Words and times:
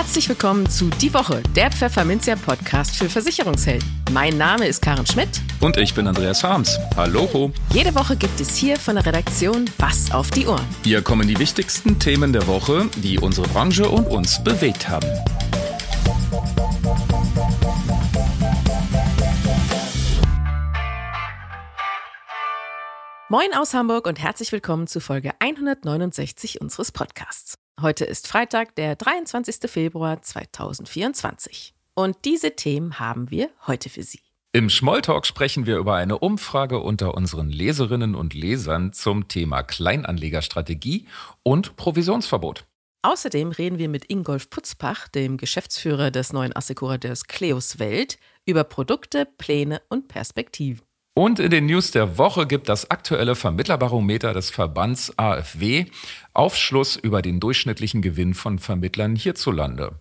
Herzlich 0.00 0.30
willkommen 0.30 0.66
zu 0.66 0.88
Die 0.88 1.12
Woche, 1.12 1.42
der 1.54 1.70
Pfefferminzia 1.70 2.34
Podcast 2.34 2.96
für 2.96 3.10
Versicherungshelden. 3.10 3.86
Mein 4.12 4.38
Name 4.38 4.66
ist 4.66 4.80
Karen 4.80 5.04
Schmidt. 5.04 5.28
Und 5.60 5.76
ich 5.76 5.92
bin 5.92 6.06
Andreas 6.06 6.42
Harms. 6.42 6.78
Hallo. 6.96 7.52
Jede 7.74 7.94
Woche 7.94 8.16
gibt 8.16 8.40
es 8.40 8.56
hier 8.56 8.78
von 8.78 8.94
der 8.94 9.04
Redaktion 9.04 9.66
Was 9.76 10.10
auf 10.10 10.30
die 10.30 10.46
Ohren. 10.46 10.64
Hier 10.84 11.02
kommen 11.02 11.28
die 11.28 11.38
wichtigsten 11.38 11.98
Themen 11.98 12.32
der 12.32 12.46
Woche, 12.46 12.88
die 12.96 13.18
unsere 13.18 13.46
Branche 13.48 13.90
und 13.90 14.06
uns 14.06 14.42
bewegt 14.42 14.88
haben. 14.88 15.06
Moin 23.28 23.52
aus 23.54 23.74
Hamburg 23.74 24.06
und 24.06 24.18
herzlich 24.18 24.50
willkommen 24.50 24.86
zu 24.86 24.98
Folge 25.00 25.32
169 25.40 26.62
unseres 26.62 26.90
Podcasts. 26.90 27.59
Heute 27.82 28.04
ist 28.04 28.28
Freitag, 28.28 28.74
der 28.74 28.94
23. 28.94 29.70
Februar 29.70 30.20
2024. 30.20 31.72
Und 31.94 32.16
diese 32.24 32.54
Themen 32.54 32.98
haben 32.98 33.30
wir 33.30 33.48
heute 33.66 33.88
für 33.88 34.02
Sie. 34.02 34.20
Im 34.52 34.68
Schmolltalk 34.68 35.24
sprechen 35.24 35.64
wir 35.64 35.78
über 35.78 35.94
eine 35.94 36.18
Umfrage 36.18 36.80
unter 36.80 37.14
unseren 37.14 37.48
Leserinnen 37.48 38.14
und 38.14 38.34
Lesern 38.34 38.92
zum 38.92 39.28
Thema 39.28 39.62
Kleinanlegerstrategie 39.62 41.06
und 41.42 41.76
Provisionsverbot. 41.76 42.66
Außerdem 43.02 43.52
reden 43.52 43.78
wir 43.78 43.88
mit 43.88 44.10
Ingolf 44.10 44.50
Putzpach, 44.50 45.08
dem 45.08 45.38
Geschäftsführer 45.38 46.10
des 46.10 46.34
neuen 46.34 46.54
Assekurateurs 46.54 47.24
Cleos 47.28 47.78
Welt, 47.78 48.18
über 48.44 48.64
Produkte, 48.64 49.24
Pläne 49.24 49.80
und 49.88 50.08
Perspektiven. 50.08 50.82
Und 51.14 51.40
in 51.40 51.50
den 51.50 51.66
News 51.66 51.90
der 51.90 52.18
Woche 52.18 52.46
gibt 52.46 52.68
das 52.68 52.90
aktuelle 52.90 53.34
Vermittlerbarometer 53.34 54.32
des 54.32 54.50
Verbands 54.50 55.12
AfW 55.18 55.86
Aufschluss 56.32 56.96
über 56.96 57.20
den 57.20 57.40
durchschnittlichen 57.40 58.00
Gewinn 58.00 58.32
von 58.34 58.58
Vermittlern 58.58 59.16
hierzulande. 59.16 59.98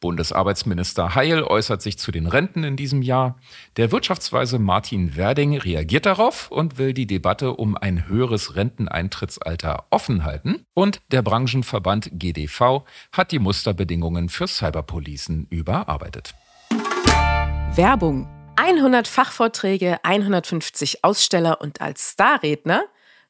Bundesarbeitsminister 0.00 1.14
Heil 1.14 1.42
äußert 1.42 1.82
sich 1.82 1.98
zu 1.98 2.12
den 2.12 2.26
Renten 2.26 2.62
in 2.62 2.76
diesem 2.76 3.02
Jahr. 3.02 3.38
Der 3.76 3.90
Wirtschaftsweise 3.90 4.58
Martin 4.58 5.16
Werding 5.16 5.56
reagiert 5.56 6.06
darauf 6.06 6.50
und 6.50 6.78
will 6.78 6.92
die 6.92 7.06
Debatte 7.06 7.54
um 7.54 7.76
ein 7.76 8.06
höheres 8.06 8.54
Renteneintrittsalter 8.54 9.86
offen 9.90 10.24
halten. 10.24 10.64
Und 10.74 11.00
der 11.10 11.22
Branchenverband 11.22 12.10
GDV 12.12 12.84
hat 13.12 13.32
die 13.32 13.38
Musterbedingungen 13.38 14.28
für 14.28 14.46
Cyberpolicen 14.46 15.46
überarbeitet. 15.50 16.34
Werbung 17.74 18.28
100 18.56 19.08
Fachvorträge, 19.08 19.98
150 20.02 21.04
Aussteller 21.04 21.60
und 21.60 21.80
als 21.80 22.12
Starredner 22.12 22.84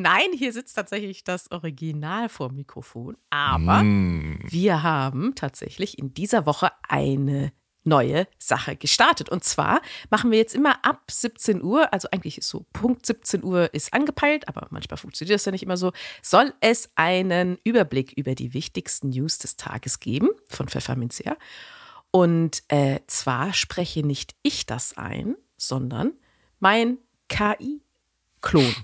Nein, 0.00 0.32
hier 0.36 0.52
sitzt 0.52 0.76
tatsächlich 0.76 1.24
das 1.24 1.50
Original 1.50 2.28
vor 2.28 2.50
Mikrofon. 2.52 3.16
Aber 3.30 3.82
mm. 3.82 4.40
wir 4.48 4.82
haben 4.82 5.34
tatsächlich 5.34 5.98
in 5.98 6.14
dieser 6.14 6.46
Woche 6.46 6.72
eine 6.88 7.52
neue 7.84 8.26
Sache 8.38 8.76
gestartet. 8.76 9.28
Und 9.28 9.44
zwar 9.44 9.80
machen 10.10 10.30
wir 10.30 10.38
jetzt 10.38 10.54
immer 10.54 10.84
ab 10.84 11.10
17 11.10 11.62
Uhr, 11.62 11.92
also 11.92 12.08
eigentlich 12.10 12.38
ist 12.38 12.48
so 12.48 12.66
Punkt 12.72 13.06
17 13.06 13.42
Uhr 13.42 13.72
ist 13.72 13.92
angepeilt, 13.92 14.48
aber 14.48 14.66
manchmal 14.70 14.98
funktioniert 14.98 15.34
das 15.34 15.44
ja 15.44 15.52
nicht 15.52 15.62
immer 15.62 15.76
so, 15.76 15.92
soll 16.22 16.52
es 16.60 16.90
einen 16.94 17.58
Überblick 17.64 18.12
über 18.12 18.34
die 18.34 18.54
wichtigsten 18.54 19.10
News 19.10 19.38
des 19.38 19.56
Tages 19.56 20.00
geben 20.00 20.28
von 20.48 20.68
Pfefferminzia. 20.68 21.36
Und 22.10 22.62
äh, 22.68 23.00
zwar 23.06 23.54
spreche 23.54 24.04
nicht 24.04 24.34
ich 24.42 24.66
das 24.66 24.96
ein, 24.96 25.36
sondern 25.56 26.12
mein 26.58 26.98
KI 27.28 27.82
Klon, 28.42 28.74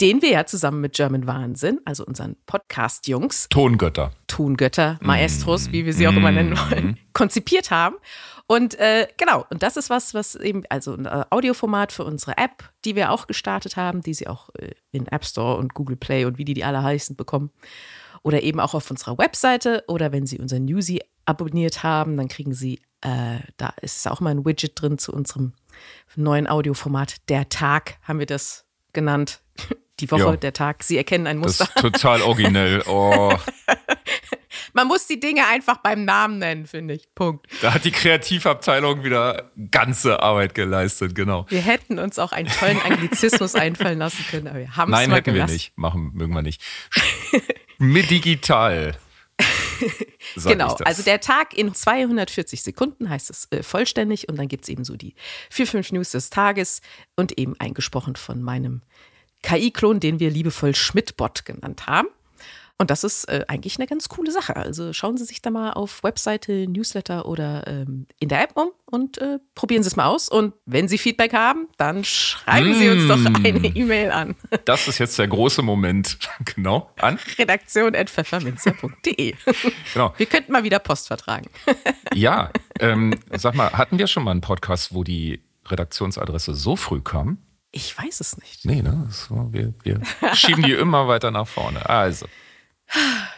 den 0.00 0.22
wir 0.22 0.30
ja 0.30 0.46
zusammen 0.46 0.80
mit 0.80 0.94
German 0.94 1.26
Wahnsinn, 1.26 1.80
also 1.84 2.04
unseren 2.04 2.36
Podcast-Jungs, 2.46 3.48
Tongötter, 3.48 4.12
Tongötter, 4.26 4.98
Maestros, 5.02 5.68
mm, 5.68 5.72
wie 5.72 5.86
wir 5.86 5.92
sie 5.92 6.08
auch 6.08 6.12
immer 6.12 6.30
nennen 6.32 6.54
mm. 6.54 6.70
wollen, 6.70 6.98
konzipiert 7.12 7.70
haben. 7.70 7.96
Und 8.50 8.76
äh, 8.76 9.06
genau, 9.18 9.44
und 9.50 9.62
das 9.62 9.76
ist 9.76 9.90
was, 9.90 10.14
was 10.14 10.34
eben, 10.34 10.62
also 10.70 10.94
ein 10.94 11.04
äh, 11.04 11.24
Audioformat 11.28 11.92
für 11.92 12.04
unsere 12.04 12.38
App, 12.38 12.72
die 12.86 12.96
wir 12.96 13.12
auch 13.12 13.26
gestartet 13.26 13.76
haben, 13.76 14.00
die 14.00 14.14
Sie 14.14 14.26
auch 14.26 14.48
äh, 14.54 14.70
in 14.90 15.06
App 15.08 15.26
Store 15.26 15.58
und 15.58 15.74
Google 15.74 15.96
Play 15.96 16.24
und 16.24 16.38
wie 16.38 16.46
die 16.46 16.54
die 16.54 16.64
alle 16.64 16.82
heißen 16.82 17.14
bekommen. 17.14 17.50
Oder 18.22 18.42
eben 18.42 18.58
auch 18.58 18.72
auf 18.72 18.90
unserer 18.90 19.18
Webseite 19.18 19.84
oder 19.86 20.12
wenn 20.12 20.26
Sie 20.26 20.38
unser 20.38 20.60
Newsy 20.60 21.00
abonniert 21.26 21.82
haben, 21.82 22.16
dann 22.16 22.28
kriegen 22.28 22.54
Sie, 22.54 22.80
äh, 23.02 23.40
da 23.58 23.74
ist 23.82 24.08
auch 24.08 24.20
mal 24.20 24.30
ein 24.30 24.46
Widget 24.46 24.80
drin 24.80 24.96
zu 24.96 25.12
unserem 25.12 25.52
neuen 26.16 26.46
Audioformat. 26.46 27.28
Der 27.28 27.50
Tag 27.50 27.98
haben 28.02 28.18
wir 28.18 28.26
das 28.26 28.64
genannt. 28.98 29.40
Die 30.00 30.10
Woche, 30.10 30.22
ja. 30.22 30.36
der 30.36 30.52
Tag. 30.52 30.82
Sie 30.82 30.96
erkennen 30.96 31.26
ein 31.26 31.38
Muster. 31.38 31.68
Das 31.74 31.84
ist 31.84 31.92
total 31.92 32.22
originell. 32.22 32.82
Oh. 32.88 33.36
Man 34.72 34.86
muss 34.86 35.06
die 35.06 35.20
Dinge 35.20 35.46
einfach 35.46 35.78
beim 35.78 36.04
Namen 36.04 36.38
nennen, 36.38 36.66
finde 36.66 36.94
ich. 36.94 37.12
Punkt. 37.14 37.46
Da 37.62 37.74
hat 37.74 37.84
die 37.84 37.90
Kreativabteilung 37.90 39.02
wieder 39.04 39.50
ganze 39.70 40.22
Arbeit 40.22 40.54
geleistet, 40.54 41.14
genau. 41.14 41.46
Wir 41.48 41.60
hätten 41.60 41.98
uns 41.98 42.18
auch 42.18 42.32
einen 42.32 42.48
tollen 42.48 42.80
Anglizismus 42.82 43.54
einfallen 43.56 43.98
lassen 43.98 44.24
können, 44.30 44.48
aber 44.48 44.58
wir 44.58 44.76
haben 44.76 44.92
es 44.92 44.98
Nein, 44.98 45.10
mal 45.10 45.16
hätten 45.16 45.34
gelassen. 45.34 45.50
wir 45.50 45.54
nicht. 45.54 45.78
Machen 45.78 46.10
mögen 46.14 46.32
wir 46.32 46.42
nicht. 46.42 46.62
Mit 47.78 48.10
digital. 48.10 48.96
genau, 50.44 50.74
also 50.84 51.02
der 51.02 51.20
Tag 51.20 51.56
in 51.56 51.74
240 51.74 52.62
Sekunden 52.62 53.08
heißt 53.08 53.30
es 53.30 53.48
äh, 53.50 53.62
vollständig 53.62 54.28
und 54.28 54.36
dann 54.36 54.48
gibt 54.48 54.64
es 54.64 54.68
eben 54.68 54.84
so 54.84 54.96
die 54.96 55.14
vier, 55.50 55.66
fünf 55.66 55.92
News 55.92 56.10
des 56.10 56.30
Tages 56.30 56.80
und 57.16 57.38
eben 57.38 57.54
eingesprochen 57.58 58.16
von 58.16 58.42
meinem 58.42 58.82
KI-Klon, 59.42 60.00
den 60.00 60.20
wir 60.20 60.30
liebevoll 60.30 60.74
Schmidtbot 60.74 61.44
genannt 61.44 61.86
haben. 61.86 62.08
Und 62.80 62.90
das 62.90 63.02
ist 63.02 63.24
äh, 63.24 63.44
eigentlich 63.48 63.76
eine 63.78 63.88
ganz 63.88 64.08
coole 64.08 64.30
Sache. 64.30 64.54
Also 64.54 64.92
schauen 64.92 65.16
Sie 65.16 65.24
sich 65.24 65.42
da 65.42 65.50
mal 65.50 65.72
auf 65.72 66.04
Webseite, 66.04 66.68
Newsletter 66.68 67.26
oder 67.26 67.66
ähm, 67.66 68.06
in 68.20 68.28
der 68.28 68.44
App 68.44 68.52
um 68.54 68.70
und 68.86 69.18
äh, 69.18 69.40
probieren 69.56 69.82
Sie 69.82 69.88
es 69.88 69.96
mal 69.96 70.06
aus. 70.06 70.28
Und 70.28 70.54
wenn 70.64 70.86
Sie 70.86 70.96
Feedback 70.96 71.32
haben, 71.32 71.66
dann 71.76 72.04
schreiben 72.04 72.70
mm. 72.70 72.74
Sie 72.74 72.88
uns 72.88 73.08
doch 73.08 73.18
mm. 73.18 73.44
eine 73.44 73.66
E-Mail 73.66 74.12
an. 74.12 74.36
Das 74.64 74.86
ist 74.86 74.98
jetzt 74.98 75.18
der 75.18 75.26
große 75.26 75.62
Moment. 75.62 76.18
genau. 76.54 76.92
An 77.00 77.18
redaktion.pfefferminzer.de. 77.38 79.34
genau. 79.92 80.14
Wir 80.16 80.26
könnten 80.26 80.52
mal 80.52 80.62
wieder 80.62 80.78
Post 80.78 81.08
vertragen. 81.08 81.50
ja, 82.14 82.52
ähm, 82.78 83.18
sag 83.32 83.56
mal, 83.56 83.72
hatten 83.72 83.98
wir 83.98 84.06
schon 84.06 84.22
mal 84.22 84.30
einen 84.30 84.40
Podcast, 84.40 84.94
wo 84.94 85.02
die 85.02 85.42
Redaktionsadresse 85.66 86.54
so 86.54 86.76
früh 86.76 87.00
kam? 87.00 87.38
Ich 87.70 87.96
weiß 87.96 88.20
es 88.20 88.38
nicht. 88.38 88.64
Nee, 88.64 88.82
ne? 88.82 89.06
So, 89.10 89.48
wir, 89.52 89.74
wir 89.82 90.00
schieben 90.34 90.62
die 90.62 90.72
immer 90.72 91.06
weiter 91.06 91.30
nach 91.30 91.46
vorne. 91.46 91.88
Also. 91.88 92.26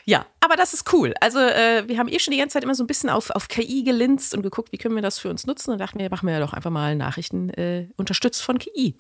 Ja, 0.05 0.27
aber 0.41 0.57
das 0.57 0.75
ist 0.75 0.93
cool. 0.93 1.13
Also 1.21 1.41
äh, 1.41 1.89
wir 1.89 1.99
haben 1.99 2.09
eh 2.09 2.21
schon 2.21 2.33
die 2.33 2.39
ganze 2.39 2.55
Zeit 2.55 2.63
immer 2.63 2.75
so 2.75 2.85
ein 2.85 2.87
bisschen 2.87 3.11
auf, 3.11 3.31
auf 3.31 3.49
KI 3.49 3.83
gelinst 3.83 4.35
und 4.35 4.43
geguckt, 4.43 4.71
wie 4.73 4.79
können 4.79 4.95
wir 4.95 5.03
das 5.03 5.19
für 5.19 5.29
uns 5.29 5.47
nutzen 5.47 5.73
und 5.73 5.79
dachten 5.79 5.99
wir, 5.99 6.09
machen 6.11 6.27
wir 6.27 6.35
ja 6.35 6.41
doch 6.41 6.53
einfach 6.53 6.71
mal 6.71 6.95
Nachrichten 6.95 7.51
äh, 7.51 7.89
unterstützt 7.97 8.43
von 8.43 8.59
KI. 8.59 8.97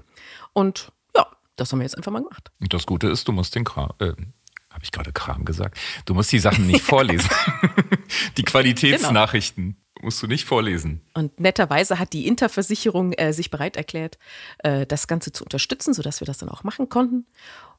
Und 0.52 0.90
ja, 1.16 1.26
das 1.54 1.72
haben 1.72 1.78
wir 1.78 1.84
jetzt 1.84 1.96
einfach 1.96 2.10
mal 2.10 2.22
gemacht. 2.22 2.50
Und 2.60 2.74
das 2.74 2.86
Gute 2.86 3.08
ist, 3.08 3.28
du 3.28 3.32
musst 3.32 3.54
den 3.54 3.64
Kram, 3.64 3.92
äh, 4.00 4.12
habe 4.70 4.82
ich 4.82 4.90
gerade 4.90 5.12
Kram 5.12 5.44
gesagt, 5.44 5.78
du 6.06 6.14
musst 6.14 6.32
die 6.32 6.40
Sachen 6.40 6.66
nicht 6.66 6.84
vorlesen. 6.84 7.30
die 8.36 8.42
Qualitätsnachrichten. 8.42 9.64
Genau 9.64 9.79
musst 10.02 10.22
du 10.22 10.26
nicht 10.26 10.44
vorlesen. 10.44 11.00
Und 11.14 11.38
netterweise 11.40 11.98
hat 11.98 12.12
die 12.12 12.26
Interversicherung 12.26 13.12
äh, 13.12 13.32
sich 13.32 13.50
bereit 13.50 13.76
erklärt, 13.76 14.18
äh, 14.58 14.86
das 14.86 15.06
Ganze 15.06 15.32
zu 15.32 15.44
unterstützen, 15.44 15.94
sodass 15.94 16.20
wir 16.20 16.26
das 16.26 16.38
dann 16.38 16.48
auch 16.48 16.64
machen 16.64 16.88
konnten. 16.88 17.26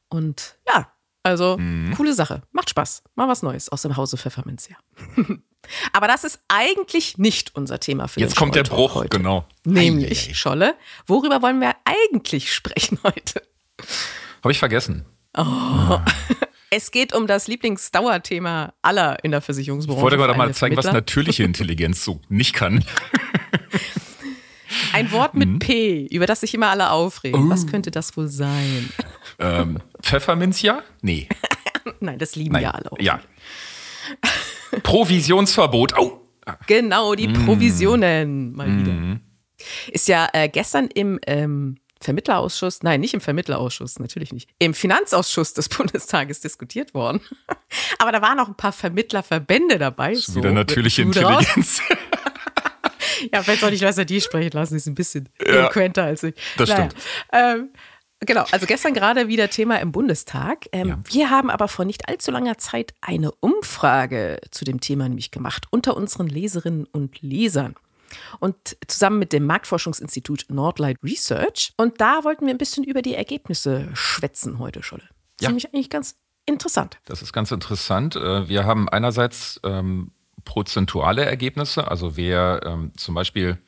Und 0.08 0.56
ja, 0.66 0.92
also, 1.22 1.56
mhm. 1.58 1.94
coole 1.96 2.14
Sache. 2.14 2.42
Macht 2.52 2.70
Spaß. 2.70 3.02
Mal 3.14 3.28
was 3.28 3.42
Neues 3.42 3.68
aus 3.68 3.82
dem 3.82 3.96
Hause 3.96 4.16
Pfefferminz, 4.16 4.68
ja. 4.68 4.76
Aber 5.92 6.08
das 6.08 6.24
ist 6.24 6.40
eigentlich 6.48 7.18
nicht 7.18 7.54
unser 7.54 7.78
Thema 7.78 8.08
für 8.08 8.18
Jetzt 8.18 8.34
kommt 8.34 8.56
der 8.56 8.64
Bruch, 8.64 8.96
heute. 8.96 9.16
genau. 9.16 9.46
Nämlich, 9.64 10.24
Eieiei. 10.24 10.34
Scholle, 10.34 10.74
worüber 11.06 11.40
wollen 11.40 11.60
wir 11.60 11.76
eigentlich 11.84 12.52
sprechen 12.54 12.98
heute? 13.04 13.42
Habe 14.42 14.50
ich 14.50 14.58
vergessen. 14.58 15.06
Oh. 15.36 16.00
Es 16.74 16.90
geht 16.90 17.12
um 17.12 17.26
das 17.26 17.48
Lieblingsdauerthema 17.48 18.72
aller 18.80 19.22
in 19.22 19.30
der 19.30 19.42
Versicherungsbranche. 19.42 19.98
Ich 19.98 20.02
wollte 20.02 20.16
gerade 20.16 20.34
mal 20.34 20.54
zeigen, 20.54 20.74
was 20.74 20.86
natürliche 20.86 21.44
Intelligenz 21.44 22.02
so 22.02 22.22
nicht 22.30 22.54
kann. 22.54 22.82
Ein 24.94 25.12
Wort 25.12 25.34
mit 25.34 25.50
mhm. 25.50 25.58
P, 25.58 26.06
über 26.06 26.24
das 26.24 26.40
sich 26.40 26.54
immer 26.54 26.68
alle 26.68 26.90
aufregen. 26.90 27.44
Uh. 27.44 27.50
Was 27.50 27.66
könnte 27.66 27.90
das 27.90 28.16
wohl 28.16 28.28
sein? 28.28 28.88
Ähm, 29.38 29.80
Pfefferminzia? 30.02 30.82
Nee. 31.02 31.28
Nein, 32.00 32.18
das 32.18 32.36
lieben 32.36 32.54
Nein. 32.54 32.62
ja 32.62 32.70
alle. 32.70 32.90
Auch. 32.90 32.98
Ja. 32.98 33.20
Provisionsverbot. 34.82 35.98
Oh. 35.98 36.22
Genau, 36.66 37.14
die 37.14 37.28
mm. 37.28 37.44
Provisionen 37.44 38.52
mal 38.54 38.78
wieder. 38.78 38.92
Mm. 38.92 39.20
Ist 39.88 40.08
ja 40.08 40.26
äh, 40.32 40.48
gestern 40.48 40.86
im 40.86 41.20
ähm, 41.26 41.76
Vermittlerausschuss, 42.02 42.82
nein, 42.82 43.00
nicht 43.00 43.14
im 43.14 43.20
Vermittlerausschuss, 43.20 43.98
natürlich 43.98 44.32
nicht, 44.32 44.50
im 44.58 44.74
Finanzausschuss 44.74 45.54
des 45.54 45.68
Bundestages 45.70 46.40
diskutiert 46.40 46.94
worden. 46.94 47.20
Aber 47.98 48.12
da 48.12 48.22
waren 48.22 48.38
auch 48.40 48.48
ein 48.48 48.56
paar 48.56 48.72
Vermittlerverbände 48.72 49.78
dabei. 49.78 50.14
So, 50.14 50.36
wieder 50.36 50.52
natürliche 50.52 51.02
Intelligenz. 51.02 51.80
ja, 53.32 53.42
vielleicht 53.42 53.60
soll 53.60 53.72
ich 53.72 53.80
besser 53.80 54.04
die 54.04 54.20
sprechen 54.20 54.52
lassen, 54.52 54.74
die 54.74 54.78
ist 54.78 54.86
ein 54.86 54.94
bisschen 54.94 55.28
ja, 55.40 55.46
eloquenter 55.46 56.04
als 56.04 56.22
ich. 56.22 56.34
Das 56.56 56.68
naja. 56.68 56.90
stimmt. 56.90 57.04
Ähm, 57.32 57.70
Genau, 58.24 58.44
also 58.52 58.66
gestern 58.66 58.94
gerade 58.94 59.26
wieder 59.26 59.50
Thema 59.50 59.80
im 59.80 59.90
Bundestag. 59.90 60.68
Ähm, 60.70 60.88
ja. 60.88 60.98
Wir 61.10 61.30
haben 61.30 61.50
aber 61.50 61.66
vor 61.66 61.84
nicht 61.84 62.08
allzu 62.08 62.30
langer 62.30 62.56
Zeit 62.56 62.94
eine 63.00 63.32
Umfrage 63.32 64.38
zu 64.52 64.64
dem 64.64 64.80
Thema 64.80 65.08
nämlich 65.08 65.32
gemacht 65.32 65.66
unter 65.70 65.96
unseren 65.96 66.28
Leserinnen 66.28 66.86
und 66.92 67.20
Lesern. 67.20 67.74
Und 68.40 68.76
zusammen 68.86 69.18
mit 69.18 69.32
dem 69.32 69.46
Marktforschungsinstitut 69.46 70.46
Nordlight 70.48 70.98
Research. 71.02 71.72
Und 71.76 72.00
da 72.00 72.24
wollten 72.24 72.46
wir 72.46 72.54
ein 72.54 72.58
bisschen 72.58 72.84
über 72.84 73.02
die 73.02 73.14
Ergebnisse 73.14 73.90
schwätzen 73.94 74.58
heute, 74.58 74.82
Scholle. 74.82 75.02
Das 75.02 75.10
ja. 75.10 75.48
ist 75.48 75.48
nämlich 75.48 75.66
eigentlich 75.74 75.90
ganz 75.90 76.16
interessant. 76.46 76.98
Das 77.04 77.22
ist 77.22 77.32
ganz 77.32 77.50
interessant. 77.50 78.16
Äh, 78.16 78.48
wir 78.48 78.64
haben 78.64 78.88
einerseits 78.88 79.60
ähm, 79.64 80.12
prozentuale 80.44 81.24
Ergebnisse, 81.24 81.88
also 81.88 82.16
wer 82.16 82.60
ähm, 82.64 82.92
zum 82.96 83.14
Beispiel 83.14 83.58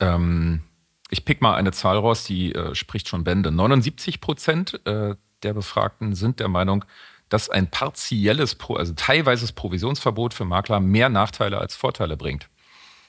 ähm, 0.00 0.62
ich 1.10 1.24
pick 1.24 1.40
mal 1.40 1.54
eine 1.54 1.72
Zahl 1.72 1.96
raus, 1.96 2.24
die 2.24 2.54
äh, 2.54 2.74
spricht 2.74 3.08
schon 3.08 3.24
Bände. 3.24 3.50
79 3.50 4.20
Prozent 4.20 4.80
äh, 4.86 5.16
der 5.42 5.54
Befragten 5.54 6.14
sind 6.14 6.40
der 6.40 6.48
Meinung, 6.48 6.84
dass 7.28 7.48
ein 7.48 7.70
partielles, 7.70 8.56
also 8.68 8.92
teilweises 8.94 9.52
Provisionsverbot 9.52 10.34
für 10.34 10.44
Makler 10.44 10.80
mehr 10.80 11.08
Nachteile 11.08 11.58
als 11.58 11.76
Vorteile 11.76 12.16
bringt. 12.16 12.48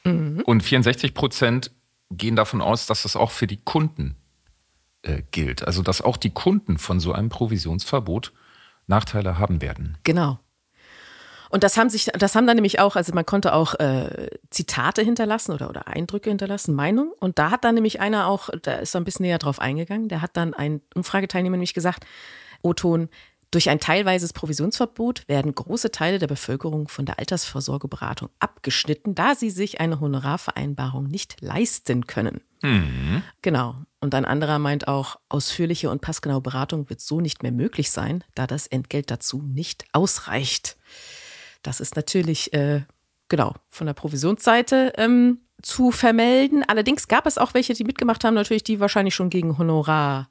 Mhm. 0.09 0.41
Und 0.41 0.61
64 0.61 1.13
Prozent 1.13 1.71
gehen 2.11 2.35
davon 2.35 2.61
aus, 2.61 2.85
dass 2.85 3.03
das 3.03 3.15
auch 3.15 3.31
für 3.31 3.47
die 3.47 3.57
Kunden 3.57 4.15
äh, 5.03 5.21
gilt. 5.31 5.65
Also 5.65 5.81
dass 5.81 6.01
auch 6.01 6.17
die 6.17 6.31
Kunden 6.31 6.77
von 6.77 6.99
so 6.99 7.13
einem 7.13 7.29
Provisionsverbot 7.29 8.33
Nachteile 8.87 9.37
haben 9.37 9.61
werden. 9.61 9.97
Genau. 10.03 10.39
Und 11.51 11.63
das 11.63 11.77
haben 11.77 11.89
sich, 11.89 12.05
das 12.05 12.35
haben 12.35 12.45
dann 12.45 12.57
nämlich 12.57 12.79
auch, 12.79 12.95
also 12.95 13.13
man 13.13 13.25
konnte 13.25 13.53
auch 13.53 13.73
äh, 13.75 14.29
Zitate 14.51 15.01
hinterlassen 15.01 15.51
oder, 15.51 15.69
oder 15.69 15.87
Eindrücke 15.87 16.29
hinterlassen, 16.29 16.75
Meinung. 16.75 17.11
Und 17.19 17.39
da 17.39 17.49
hat 17.49 17.63
dann 17.63 17.75
nämlich 17.75 17.99
einer 17.99 18.27
auch, 18.27 18.49
da 18.61 18.73
ist 18.73 18.95
er 18.95 19.01
ein 19.01 19.03
bisschen 19.03 19.25
näher 19.25 19.39
drauf 19.39 19.59
eingegangen, 19.59 20.09
der 20.09 20.21
hat 20.21 20.37
dann 20.37 20.53
ein 20.53 20.81
Umfrageteilnehmer 20.93 21.57
nämlich 21.57 21.73
gesagt, 21.73 22.05
O-Ton, 22.61 23.09
durch 23.51 23.69
ein 23.69 23.79
teilweises 23.79 24.31
Provisionsverbot 24.33 25.27
werden 25.27 25.55
große 25.55 25.89
Teile 25.89 26.19
der 26.19 26.27
Bevölkerung 26.27 26.87
von 26.87 27.05
der 27.05 27.17
Altersvorsorgeberatung 27.17 28.29
abgeschnitten, 28.39 29.15
da 29.15 29.33
sie 29.33 29.49
sich 29.49 29.79
eine 29.79 29.99
Honorarvereinbarung 29.99 31.05
nicht 31.05 31.41
leisten 31.41 32.05
können. 32.05 32.41
Mhm. 32.61 33.23
Genau. 33.41 33.75
Und 33.99 34.13
ein 34.13 34.25
anderer 34.25 34.59
meint 34.59 34.87
auch, 34.87 35.19
ausführliche 35.29 35.89
und 35.89 36.01
passgenaue 36.01 36.41
Beratung 36.41 36.89
wird 36.89 37.01
so 37.01 37.21
nicht 37.21 37.41
mehr 37.41 37.51
möglich 37.51 37.89
sein, 37.89 38.23
da 38.35 38.45
das 38.45 38.67
Entgelt 38.67 39.09
dazu 39.09 39.41
nicht 39.41 39.85
ausreicht. 39.93 40.77
Das 41.63 41.79
ist 41.79 41.95
natürlich, 41.95 42.53
äh, 42.53 42.83
genau, 43.29 43.55
von 43.67 43.87
der 43.87 43.93
Provisionsseite 43.93 44.93
ähm, 44.95 45.39
zu 45.61 45.91
vermelden. 45.91 46.63
Allerdings 46.67 47.07
gab 47.07 47.25
es 47.25 47.37
auch 47.37 47.55
welche, 47.55 47.73
die 47.73 47.83
mitgemacht 47.83 48.23
haben, 48.23 48.35
natürlich, 48.35 48.63
die 48.63 48.79
wahrscheinlich 48.79 49.15
schon 49.15 49.31
gegen 49.31 49.57
Honorar 49.57 50.29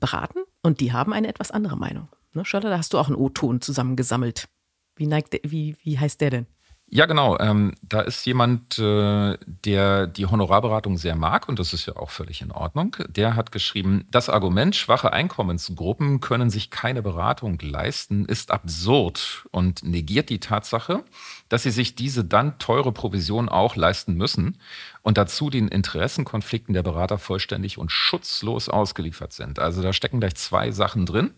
beraten. 0.00 0.40
Und 0.62 0.80
die 0.80 0.92
haben 0.92 1.12
eine 1.12 1.28
etwas 1.28 1.50
andere 1.50 1.76
Meinung. 1.76 2.08
Ne, 2.34 2.44
Charlotte, 2.44 2.70
da 2.70 2.78
hast 2.78 2.92
du 2.92 2.98
auch 2.98 3.08
einen 3.08 3.16
O-Ton 3.16 3.60
zusammengesammelt. 3.60 4.48
Wie, 4.96 5.06
neigt 5.06 5.38
wie, 5.44 5.76
wie 5.82 5.98
heißt 5.98 6.20
der 6.20 6.30
denn? 6.30 6.46
Ja, 6.90 7.04
genau. 7.04 7.38
Ähm, 7.38 7.74
da 7.82 8.00
ist 8.00 8.24
jemand, 8.24 8.78
äh, 8.78 9.36
der 9.44 10.06
die 10.06 10.24
Honorarberatung 10.24 10.96
sehr 10.96 11.16
mag 11.16 11.46
und 11.46 11.58
das 11.58 11.74
ist 11.74 11.84
ja 11.84 11.96
auch 11.96 12.08
völlig 12.08 12.40
in 12.40 12.50
Ordnung. 12.50 12.96
Der 13.10 13.36
hat 13.36 13.52
geschrieben, 13.52 14.06
das 14.10 14.30
Argument, 14.30 14.74
schwache 14.74 15.12
Einkommensgruppen 15.12 16.20
können 16.20 16.48
sich 16.48 16.70
keine 16.70 17.02
Beratung 17.02 17.58
leisten, 17.60 18.24
ist 18.24 18.50
absurd 18.50 19.46
und 19.50 19.82
negiert 19.82 20.30
die 20.30 20.40
Tatsache, 20.40 21.04
dass 21.50 21.64
sie 21.64 21.72
sich 21.72 21.94
diese 21.94 22.24
dann 22.24 22.58
teure 22.58 22.92
Provision 22.92 23.50
auch 23.50 23.76
leisten 23.76 24.14
müssen 24.14 24.56
und 25.02 25.18
dazu 25.18 25.50
den 25.50 25.68
Interessenkonflikten 25.68 26.72
der 26.72 26.82
Berater 26.82 27.18
vollständig 27.18 27.76
und 27.76 27.92
schutzlos 27.92 28.70
ausgeliefert 28.70 29.34
sind. 29.34 29.58
Also 29.58 29.82
da 29.82 29.92
stecken 29.92 30.20
gleich 30.20 30.36
zwei 30.36 30.70
Sachen 30.70 31.04
drin. 31.04 31.34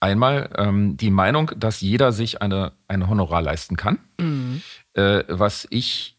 Einmal 0.00 0.50
ähm, 0.56 0.96
die 0.96 1.10
Meinung, 1.10 1.52
dass 1.56 1.82
jeder 1.82 2.12
sich 2.12 2.40
eine, 2.40 2.72
ein 2.88 3.08
Honorar 3.08 3.42
leisten 3.42 3.76
kann, 3.76 3.98
mhm. 4.18 4.62
äh, 4.94 5.24
was 5.28 5.66
ich 5.70 6.16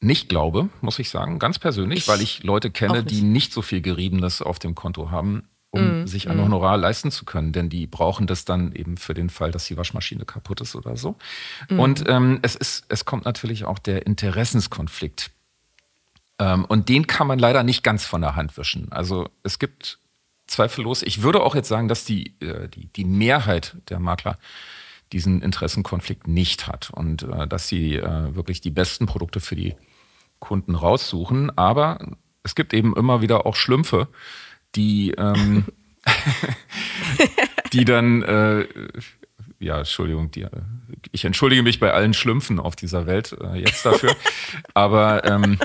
nicht 0.00 0.28
glaube, 0.28 0.68
muss 0.80 0.98
ich 0.98 1.10
sagen, 1.10 1.38
ganz 1.38 1.58
persönlich, 1.58 2.00
ich 2.00 2.08
weil 2.08 2.20
ich 2.20 2.42
Leute 2.42 2.70
kenne, 2.70 3.02
nicht. 3.02 3.10
die 3.10 3.22
nicht 3.22 3.52
so 3.52 3.62
viel 3.62 3.80
Geriebenes 3.80 4.42
auf 4.42 4.58
dem 4.58 4.74
Konto 4.74 5.10
haben, 5.10 5.48
um 5.70 6.02
mm, 6.02 6.06
sich 6.06 6.28
ein 6.30 6.36
mm. 6.36 6.42
Honorar 6.42 6.76
leisten 6.76 7.10
zu 7.10 7.24
können, 7.24 7.52
denn 7.52 7.68
die 7.68 7.86
brauchen 7.86 8.26
das 8.26 8.44
dann 8.44 8.72
eben 8.72 8.96
für 8.96 9.14
den 9.14 9.28
Fall, 9.28 9.50
dass 9.50 9.66
die 9.66 9.76
Waschmaschine 9.76 10.24
kaputt 10.24 10.60
ist 10.60 10.76
oder 10.76 10.96
so. 10.96 11.16
Mm. 11.68 11.80
Und 11.80 12.08
ähm, 12.08 12.38
es 12.42 12.54
ist, 12.54 12.84
es 12.88 13.04
kommt 13.04 13.24
natürlich 13.24 13.64
auch 13.64 13.78
der 13.78 14.06
Interessenskonflikt. 14.06 15.30
Ähm, 16.38 16.64
und 16.64 16.88
den 16.88 17.06
kann 17.06 17.26
man 17.26 17.38
leider 17.38 17.64
nicht 17.64 17.82
ganz 17.82 18.04
von 18.04 18.20
der 18.20 18.36
Hand 18.36 18.56
wischen. 18.56 18.92
Also 18.92 19.28
es 19.42 19.58
gibt 19.58 19.98
zweifellos. 20.48 21.02
Ich 21.02 21.22
würde 21.22 21.42
auch 21.42 21.54
jetzt 21.54 21.68
sagen, 21.68 21.88
dass 21.88 22.04
die, 22.04 22.34
äh, 22.40 22.68
die, 22.68 22.86
die 22.86 23.04
Mehrheit 23.04 23.76
der 23.88 24.00
Makler 24.00 24.38
diesen 25.12 25.40
Interessenkonflikt 25.42 26.28
nicht 26.28 26.66
hat 26.66 26.90
und 26.90 27.22
äh, 27.22 27.46
dass 27.46 27.68
sie 27.68 27.96
äh, 27.96 28.34
wirklich 28.34 28.60
die 28.60 28.70
besten 28.70 29.06
Produkte 29.06 29.40
für 29.40 29.56
die 29.56 29.74
Kunden 30.38 30.74
raussuchen. 30.74 31.56
Aber 31.56 31.98
es 32.42 32.54
gibt 32.54 32.74
eben 32.74 32.94
immer 32.96 33.22
wieder 33.22 33.46
auch 33.46 33.56
Schlümpfe, 33.56 34.08
die, 34.74 35.12
ähm, 35.12 35.64
die 37.72 37.84
dann, 37.84 38.22
äh, 38.22 38.66
ja, 39.58 39.78
Entschuldigung, 39.78 40.30
die, 40.30 40.46
ich 41.12 41.24
entschuldige 41.24 41.62
mich 41.62 41.80
bei 41.80 41.92
allen 41.92 42.14
Schlümpfen 42.14 42.60
auf 42.60 42.76
dieser 42.76 43.06
Welt 43.06 43.36
äh, 43.40 43.56
jetzt 43.56 43.84
dafür, 43.84 44.14
aber 44.74 45.24
ähm, 45.24 45.58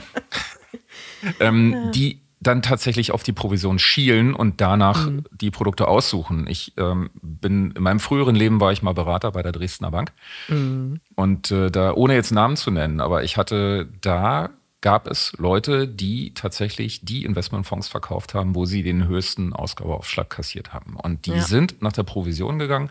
ähm, 1.40 1.92
die 1.94 2.23
dann 2.44 2.62
tatsächlich 2.62 3.12
auf 3.12 3.24
die 3.24 3.34
Provision 3.34 3.80
schielen 3.80 4.34
und 4.34 4.62
danach 4.62 5.08
mhm. 5.08 5.26
die 5.32 5.52
Produkte 5.52 5.88
aussuchen. 5.88 6.48
Ich 6.48 6.74
ähm, 6.78 7.10
bin 7.22 7.72
in 7.72 7.84
meinem 7.84 8.00
früheren 8.00 8.36
Leben 8.36 8.60
war 8.60 8.72
ich 8.72 8.82
mal 8.82 8.94
Berater 8.94 9.32
bei 9.32 9.42
der 9.42 9.52
Dresdner 9.52 9.92
Bank 9.92 10.12
mhm. 10.48 11.00
und 11.16 11.52
äh, 11.52 11.72
da 11.72 11.94
ohne 11.94 12.14
jetzt 12.16 12.32
Namen 12.32 12.56
zu 12.56 12.72
nennen, 12.72 13.02
aber 13.02 13.24
ich 13.24 13.38
hatte 13.38 13.88
da 14.02 14.50
gab 14.82 15.08
es 15.08 15.34
Leute, 15.38 15.88
die 15.88 16.34
tatsächlich 16.34 17.06
die 17.06 17.24
Investmentfonds 17.24 17.88
verkauft 17.88 18.34
haben, 18.34 18.54
wo 18.54 18.66
sie 18.66 18.84
den 18.84 19.08
höchsten 19.08 19.54
Ausgabeaufschlag 19.54 20.30
kassiert 20.30 20.74
haben 20.74 20.98
und 20.98 21.26
die 21.26 21.32
ja. 21.32 21.42
sind 21.42 21.82
nach 21.82 21.94
der 21.94 22.04
Provision 22.04 22.60
gegangen. 22.60 22.90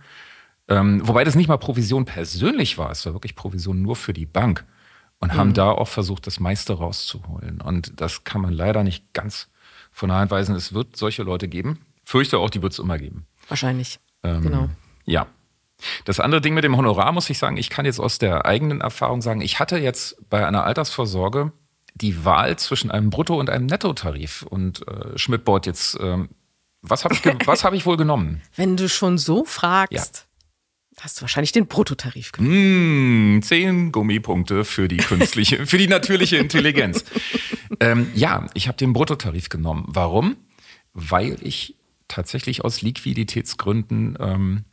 Ähm, 0.69 1.07
wobei 1.07 1.23
das 1.23 1.35
nicht 1.35 1.49
mal 1.49 1.59
Provision 1.59 2.07
persönlich 2.07 2.79
war, 2.79 2.91
es 2.91 3.05
war 3.05 3.13
wirklich 3.13 3.37
Provision 3.37 3.83
nur 3.83 3.95
für 3.95 4.15
die 4.15 4.27
Bank 4.27 4.65
und 5.23 5.33
mhm. 5.33 5.37
haben 5.39 5.55
da 5.55 5.71
auch 5.71 5.87
versucht, 5.87 6.27
das 6.27 6.41
meiste 6.41 6.75
rauszuholen. 6.75 7.61
Und 7.61 8.01
das 8.01 8.25
kann 8.25 8.41
man 8.41 8.53
leider 8.53 8.83
nicht 8.83 9.13
ganz 9.13 9.49
von 9.93 10.09
der 10.09 10.19
Hand 10.19 10.33
weisen. 10.33 10.57
Es 10.57 10.75
wird 10.75 10.97
solche 10.97 11.23
Leute 11.23 11.47
geben. 11.47 11.79
Fürchte 12.05 12.39
auch, 12.39 12.51
die 12.51 12.61
wird 12.61 12.73
es 12.73 12.81
immer 12.81 12.99
geben. 12.99 13.25
Wahrscheinlich. 13.47 14.01
Ähm, 14.25 14.43
genau. 14.43 14.69
Ja. 15.05 15.29
Das 16.05 16.19
andere 16.19 16.41
Ding 16.41 16.55
mit 16.55 16.65
dem 16.65 16.77
Honorar 16.77 17.13
muss 17.13 17.31
ich 17.31 17.39
sagen, 17.39 17.57
ich 17.57 17.71
kann 17.71 17.85
jetzt 17.85 18.01
aus 18.01 18.19
der 18.19 18.47
eigenen 18.47 18.81
Erfahrung 18.81 19.23
sagen, 19.23 19.43
ich 19.43 19.61
hatte 19.61 19.79
jetzt 19.79 20.29
bei 20.29 20.45
einer 20.45 20.65
Altersvorsorge 20.65 21.53
die 21.95 22.25
Wahl 22.25 22.59
zwischen 22.59 22.91
einem 22.91 23.11
Brutto- 23.11 23.39
und 23.39 23.49
einem 23.49 23.67
Nettotarif. 23.67 24.43
Und 24.43 24.87
äh, 24.89 25.17
Schmidtbord 25.17 25.67
jetzt, 25.67 26.01
äh, 26.01 26.19
was 26.81 27.05
habe 27.05 27.15
ich, 27.15 27.25
hab 27.65 27.73
ich 27.75 27.87
wohl 27.87 27.97
genommen? 27.97 28.43
Wenn 28.57 28.77
du 28.77 28.89
schon 28.89 29.19
so 29.19 29.45
fragst. 29.45 29.93
Ja. 29.93 30.32
Hast 31.01 31.19
du 31.19 31.23
wahrscheinlich 31.23 31.53
den 31.53 31.67
Bruttotarif 31.67 32.33
genommen. 32.33 33.37
Mm, 33.37 33.43
zehn 33.43 33.93
Gummipunkte 33.93 34.65
für 34.65 34.89
die 34.89 34.99
künstliche, 34.99 35.67
für 35.67 35.79
die 35.79 35.89
natürliche 35.89 36.37
Intelligenz. 36.37 37.05
ähm, 37.81 38.11
ja, 38.15 38.47
ich 38.55 38.69
habe 38.69 38.77
den 38.77 38.93
Bruttotarif 38.93 39.49
genommen. 39.49 39.85
Warum? 39.89 40.37
Weil 40.93 41.39
ich 41.43 41.77
tatsächlich 42.09 42.65
aus 42.65 42.83
Liquiditätsgründen, 42.83 44.19
ähm, 44.21 44.65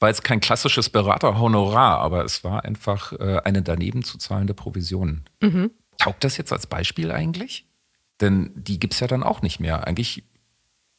war 0.00 0.08
jetzt 0.08 0.24
kein 0.24 0.40
klassisches 0.40 0.88
Beraterhonorar, 0.88 1.98
aber 1.98 2.24
es 2.24 2.42
war 2.42 2.64
einfach 2.64 3.12
äh, 3.12 3.40
eine 3.44 3.62
daneben 3.62 4.02
zu 4.02 4.18
zahlende 4.18 4.54
Provision. 4.54 5.22
Mhm. 5.40 5.70
Taugt 5.98 6.24
das 6.24 6.36
jetzt 6.38 6.52
als 6.52 6.66
Beispiel 6.66 7.12
eigentlich? 7.12 7.66
Denn 8.20 8.50
die 8.54 8.80
gibt 8.80 8.94
es 8.94 9.00
ja 9.00 9.06
dann 9.06 9.22
auch 9.22 9.42
nicht 9.42 9.60
mehr. 9.60 9.86
Eigentlich 9.86 10.24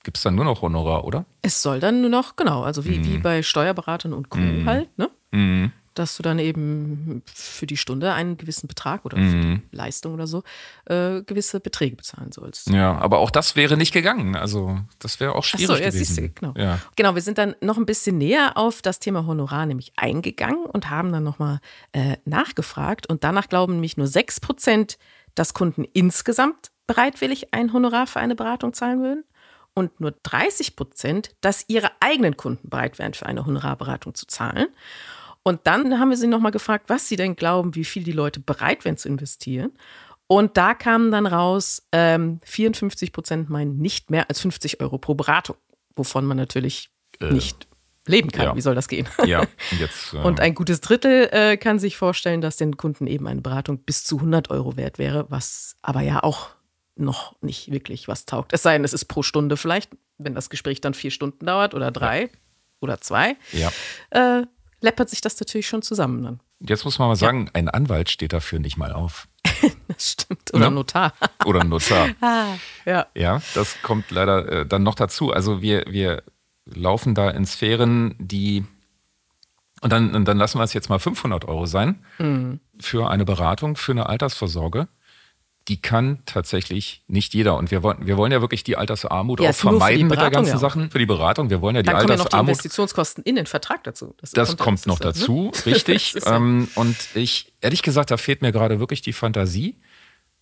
gibt 0.04 0.18
es 0.18 0.24
dann 0.24 0.36
nur 0.36 0.46
noch 0.46 0.62
Honorar, 0.62 1.04
oder? 1.06 1.26
Es 1.42 1.62
soll 1.62 1.80
dann 1.80 2.02
nur 2.02 2.10
noch, 2.10 2.36
genau, 2.36 2.64
also 2.64 2.86
wie, 2.86 3.00
Mhm. 3.00 3.06
wie 3.06 3.18
bei 3.18 3.44
Steuerberatern 3.44 4.14
und 4.14 4.30
Co. 4.30 4.40
halt, 4.66 4.90
ne? 4.98 5.10
Dass 5.94 6.16
du 6.16 6.24
dann 6.24 6.40
eben 6.40 7.22
für 7.26 7.68
die 7.68 7.76
Stunde 7.76 8.14
einen 8.14 8.38
gewissen 8.38 8.68
Betrag 8.70 9.04
oder 9.04 9.18
für 9.18 9.24
Mhm. 9.24 9.62
die 9.72 9.76
Leistung 9.76 10.14
oder 10.14 10.26
so 10.26 10.42
äh, 10.86 11.22
gewisse 11.24 11.60
Beträge 11.60 11.98
bezahlen 11.98 12.32
sollst. 12.32 12.70
Ja, 12.70 12.98
aber 12.98 13.20
auch 13.20 13.30
das 13.30 13.58
wäre 13.58 13.76
nicht 13.76 13.92
gegangen. 13.94 14.36
Also 14.38 14.80
das 15.00 15.20
wäre 15.20 15.34
auch 15.36 15.40
Ach 15.40 15.44
schwierig 15.44 15.68
so, 15.68 15.74
ja, 15.74 15.90
gewesen. 15.90 16.06
siehst 16.06 16.18
du, 16.18 16.30
genau. 16.30 16.54
Ja. 16.58 16.80
Genau, 16.96 17.14
wir 17.16 17.22
sind 17.22 17.38
dann 17.38 17.56
noch 17.62 17.78
ein 17.78 17.86
bisschen 17.86 18.18
näher 18.18 18.54
auf 18.58 18.82
das 18.82 19.00
Thema 19.00 19.26
Honorar 19.26 19.66
nämlich 19.66 19.92
eingegangen 19.98 20.66
und 20.66 20.90
haben 20.90 21.12
dann 21.12 21.24
nochmal 21.24 21.60
äh, 21.92 22.16
nachgefragt. 22.24 23.08
Und 23.08 23.26
danach 23.26 23.50
glauben 23.50 23.74
nämlich 23.74 23.98
nur 23.98 24.08
6 24.08 24.40
Prozent, 24.40 24.98
dass 25.36 25.54
Kunden 25.54 25.84
insgesamt 25.84 26.72
bereitwillig 26.88 27.54
ein 27.54 27.74
Honorar 27.74 28.08
für 28.08 28.20
eine 28.22 28.36
Beratung 28.36 28.74
zahlen 28.74 29.02
würden. 29.02 29.24
Und 29.74 30.00
nur 30.02 30.14
30 30.24 30.76
Prozent, 30.76 31.32
dass 31.42 31.66
ihre 31.68 31.92
eigenen 32.02 32.36
Kunden 32.36 32.70
bereit 32.70 33.00
wären, 33.00 33.14
für 33.14 33.26
eine 33.26 33.46
Honorarberatung 33.46 34.14
zu 34.16 34.28
zahlen. 34.28 34.68
Und 35.44 35.62
dann 35.64 36.00
haben 36.00 36.10
wir 36.10 36.18
sie 36.18 36.28
nochmal 36.28 36.52
gefragt, 36.52 36.86
was 36.90 37.08
sie 37.08 37.16
denn 37.16 37.36
glauben, 37.36 37.74
wie 37.76 37.86
viel 37.86 38.04
die 38.04 38.12
Leute 38.12 38.40
bereit 38.40 38.86
wären 38.86 38.98
zu 38.98 39.08
investieren. 39.08 39.72
Und 40.28 40.56
da 40.56 40.74
kam 40.74 41.12
dann 41.12 41.26
raus, 41.26 41.88
ähm, 41.92 42.40
54 42.44 43.12
Prozent 43.12 43.50
meinen 43.50 43.78
nicht 43.78 44.12
mehr 44.12 44.30
als 44.30 44.40
50 44.42 44.80
Euro 44.82 44.98
pro 44.98 45.14
Beratung, 45.14 45.58
wovon 45.96 46.26
man 46.26 46.38
natürlich 46.38 46.90
nicht 47.20 47.68
leben 48.08 48.32
kann. 48.32 48.46
ja. 48.46 48.56
Wie 48.56 48.62
soll 48.62 48.76
das 48.76 48.88
gehen? 48.88 49.08
Ja, 49.26 49.42
und 49.42 49.50
jetzt. 49.80 50.14
Äh, 50.14 50.18
Und 50.18 50.40
ein 50.40 50.56
gutes 50.56 50.82
Drittel 50.82 51.30
äh, 51.32 51.58
kann 51.58 51.80
sich 51.80 51.98
vorstellen, 51.98 52.42
dass 52.42 52.58
den 52.58 52.78
Kunden 52.78 53.08
eben 53.08 53.28
eine 53.28 53.42
Beratung 53.42 53.80
bis 53.80 54.04
zu 54.04 54.18
100 54.18 54.50
Euro 54.50 54.76
wert 54.78 54.98
wäre, 55.00 55.26
was 55.30 55.76
aber 55.82 56.02
ja 56.02 56.24
auch 56.24 56.50
noch 57.02 57.36
nicht 57.42 57.72
wirklich 57.72 58.08
was 58.08 58.26
taugt. 58.26 58.54
Es 58.54 58.64
sei 58.64 58.74
denn, 58.74 58.84
es 58.86 58.94
ist 58.94 59.06
pro 59.06 59.24
Stunde 59.24 59.58
vielleicht, 59.58 59.92
wenn 60.18 60.36
das 60.36 60.50
Gespräch 60.50 60.82
dann 60.82 60.94
vier 60.94 61.12
Stunden 61.12 61.46
dauert 61.46 61.74
oder 61.74 61.92
drei 61.92 62.30
oder 62.80 63.02
zwei, 63.02 63.36
ja. 63.52 63.72
äh, 64.12 64.46
läppert 64.82 65.10
sich 65.10 65.22
das 65.22 65.40
natürlich 65.40 65.68
schon 65.68 65.82
zusammen 65.82 66.24
dann. 66.24 66.40
Jetzt 66.60 66.86
muss 66.86 67.00
man 67.00 67.08
mal 67.08 67.16
sagen, 67.16 67.50
ein 67.54 67.70
Anwalt 67.70 68.10
steht 68.10 68.34
dafür 68.34 68.60
nicht 68.60 68.78
mal 68.78 68.92
auf. 68.94 69.28
Das 69.88 70.12
stimmt. 70.14 70.54
Oder 70.54 70.66
Ja. 70.66 70.70
Notar. 70.72 71.14
Oder 71.46 71.62
ein 71.62 71.70
Notar. 71.70 72.08
ja. 72.86 73.08
Ja, 73.14 73.42
das 73.54 73.82
kommt 73.82 74.10
leider 74.10 74.48
äh, 74.62 74.66
dann 74.66 74.84
noch 74.84 74.96
dazu. 74.96 75.32
Also 75.34 75.62
wir, 75.62 75.84
wir 75.90 76.24
laufen 76.66 77.14
da 77.14 77.30
in 77.30 77.46
Sphären, 77.46 78.16
die 78.18 78.64
und 79.82 79.92
dann, 79.92 80.16
und 80.16 80.26
dann 80.26 80.38
lassen 80.38 80.60
wir 80.60 80.64
es 80.64 80.74
jetzt 80.74 80.90
mal 80.90 81.00
500 81.00 81.46
Euro 81.46 81.66
sein 81.66 82.06
Mhm. 82.20 82.60
für 82.80 83.10
eine 83.10 83.26
Beratung, 83.26 83.76
für 83.76 83.92
eine 83.92 84.08
Altersvorsorge. 84.08 84.88
Die 85.68 85.80
kann 85.80 86.20
tatsächlich 86.26 87.04
nicht 87.08 87.34
jeder. 87.36 87.56
Und 87.56 87.70
wir 87.70 87.84
wollen, 87.84 88.06
wir 88.06 88.18
wollen 88.18 88.32
ja 88.32 88.42
wirklich 88.42 88.64
die 88.64 88.78
Altersarmut 88.78 89.40
Ja, 89.42 89.52
auch 89.52 89.54
vermeiden 89.56 90.08
mit 90.08 90.20
der 90.20 90.32
ganzen 90.32 90.54
ja. 90.54 90.58
Sachen. 90.58 90.90
Für 90.90 90.98
die 91.00 91.06
Beratung. 91.06 91.50
Wir 91.52 91.62
wollen 91.62 91.76
ja 91.76 91.84
die 91.84 91.88
Dann 91.88 91.98
kommen 91.98 92.10
ja 92.10 92.16
noch 92.18 92.24
die 92.26 92.34
Altersarmut. 92.34 92.50
Investitionskosten 92.50 93.24
in 93.24 93.36
den 93.36 93.46
Vertrag 93.46 93.84
dazu. 93.84 94.16
Das 94.34 94.58
kommt, 94.58 94.88
noch 94.88 95.00
das 95.00 95.18
ist, 95.18 95.22
dazu, 95.24 95.52
ne? 95.54 95.66
richtig. 95.68 96.14
Das 96.14 96.26
ähm, 96.26 96.68
und 96.76 96.96
ich, 97.14 97.54
ehrlich 97.62 97.84
gesagt, 97.84 98.10
da 98.12 98.18
fehlt 98.18 98.42
mir 98.42 98.52
gerade 98.52 98.80
wirklich 98.80 99.02
die 99.02 99.14
Fantasie, 99.14 99.78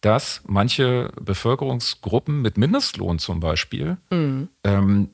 dass 0.02 0.42
manche 0.48 1.12
Bevölkerungsgruppen 1.20 2.42
mit 2.42 2.58
Mindestlohn 2.58 3.20
zum 3.20 3.42
Beispiel 3.42 3.98
Mhm. 4.10 4.48
ähm, 4.64 5.10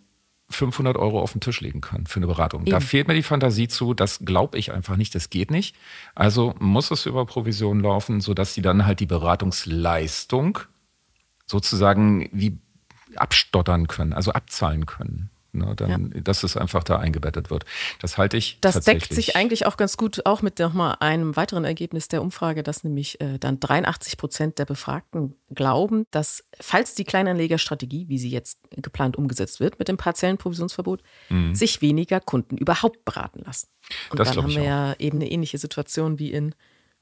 500 0.49 0.95
Euro 0.97 1.21
auf 1.21 1.31
den 1.31 1.41
Tisch 1.41 1.61
legen 1.61 1.81
können 1.81 2.05
für 2.05 2.17
eine 2.17 2.27
Beratung. 2.27 2.65
Da 2.65 2.77
Eben. 2.77 2.85
fehlt 2.85 3.07
mir 3.07 3.15
die 3.15 3.23
Fantasie 3.23 3.67
zu, 3.67 3.93
das 3.93 4.19
glaube 4.19 4.57
ich 4.57 4.71
einfach 4.71 4.95
nicht, 4.95 5.15
das 5.15 5.29
geht 5.29 5.49
nicht. 5.49 5.75
Also 6.13 6.53
muss 6.59 6.91
es 6.91 7.05
über 7.05 7.25
Provision 7.25 7.79
laufen, 7.79 8.21
sodass 8.21 8.53
sie 8.53 8.61
dann 8.61 8.85
halt 8.85 8.99
die 8.99 9.07
Beratungsleistung 9.07 10.59
sozusagen 11.45 12.29
wie 12.31 12.57
abstottern 13.15 13.87
können, 13.87 14.13
also 14.13 14.31
abzahlen 14.31 14.85
können. 14.85 15.29
Ne, 15.55 15.73
dann, 15.75 16.11
Dass 16.23 16.43
es 16.43 16.57
einfach 16.57 16.83
da 16.83 16.97
eingebettet 16.99 17.49
wird. 17.49 17.65
Das 18.01 18.17
halte 18.17 18.35
ich 18.35 18.57
Das 18.59 18.81
deckt 18.81 19.13
sich 19.13 19.35
eigentlich 19.35 19.65
auch 19.65 19.77
ganz 19.77 19.95
gut 19.95 20.25
auch 20.25 20.41
mit 20.41 20.59
nochmal 20.59 20.97
einem 20.99 21.35
weiteren 21.35 21.63
Ergebnis 21.63 22.09
der 22.09 22.21
Umfrage, 22.21 22.61
dass 22.61 22.83
nämlich 22.83 23.21
äh, 23.21 23.37
dann 23.39 23.59
83 23.59 24.17
Prozent 24.17 24.59
der 24.59 24.65
Befragten 24.65 25.35
glauben, 25.53 26.05
dass 26.11 26.43
falls 26.59 26.93
die 26.95 27.05
Kleinanlegerstrategie, 27.05 28.09
wie 28.09 28.17
sie 28.17 28.29
jetzt 28.29 28.59
geplant 28.71 29.15
umgesetzt 29.15 29.59
wird, 29.59 29.79
mit 29.79 29.87
dem 29.87 29.97
partiellen 29.97 30.37
Provisionsverbot, 30.37 31.01
sich 31.53 31.81
weniger 31.81 32.19
Kunden 32.19 32.57
überhaupt 32.57 33.05
beraten 33.05 33.41
lassen. 33.45 33.67
Und 34.09 34.15
Mhm. 34.15 34.17
Das 34.17 34.29
dann 34.31 34.43
haben 34.43 34.51
wir 34.51 34.61
auch. 34.61 34.65
ja 34.65 34.95
eben 34.99 35.19
eine 35.19 35.31
ähnliche 35.31 35.57
Situation 35.57 36.19
wie 36.19 36.31
in 36.31 36.53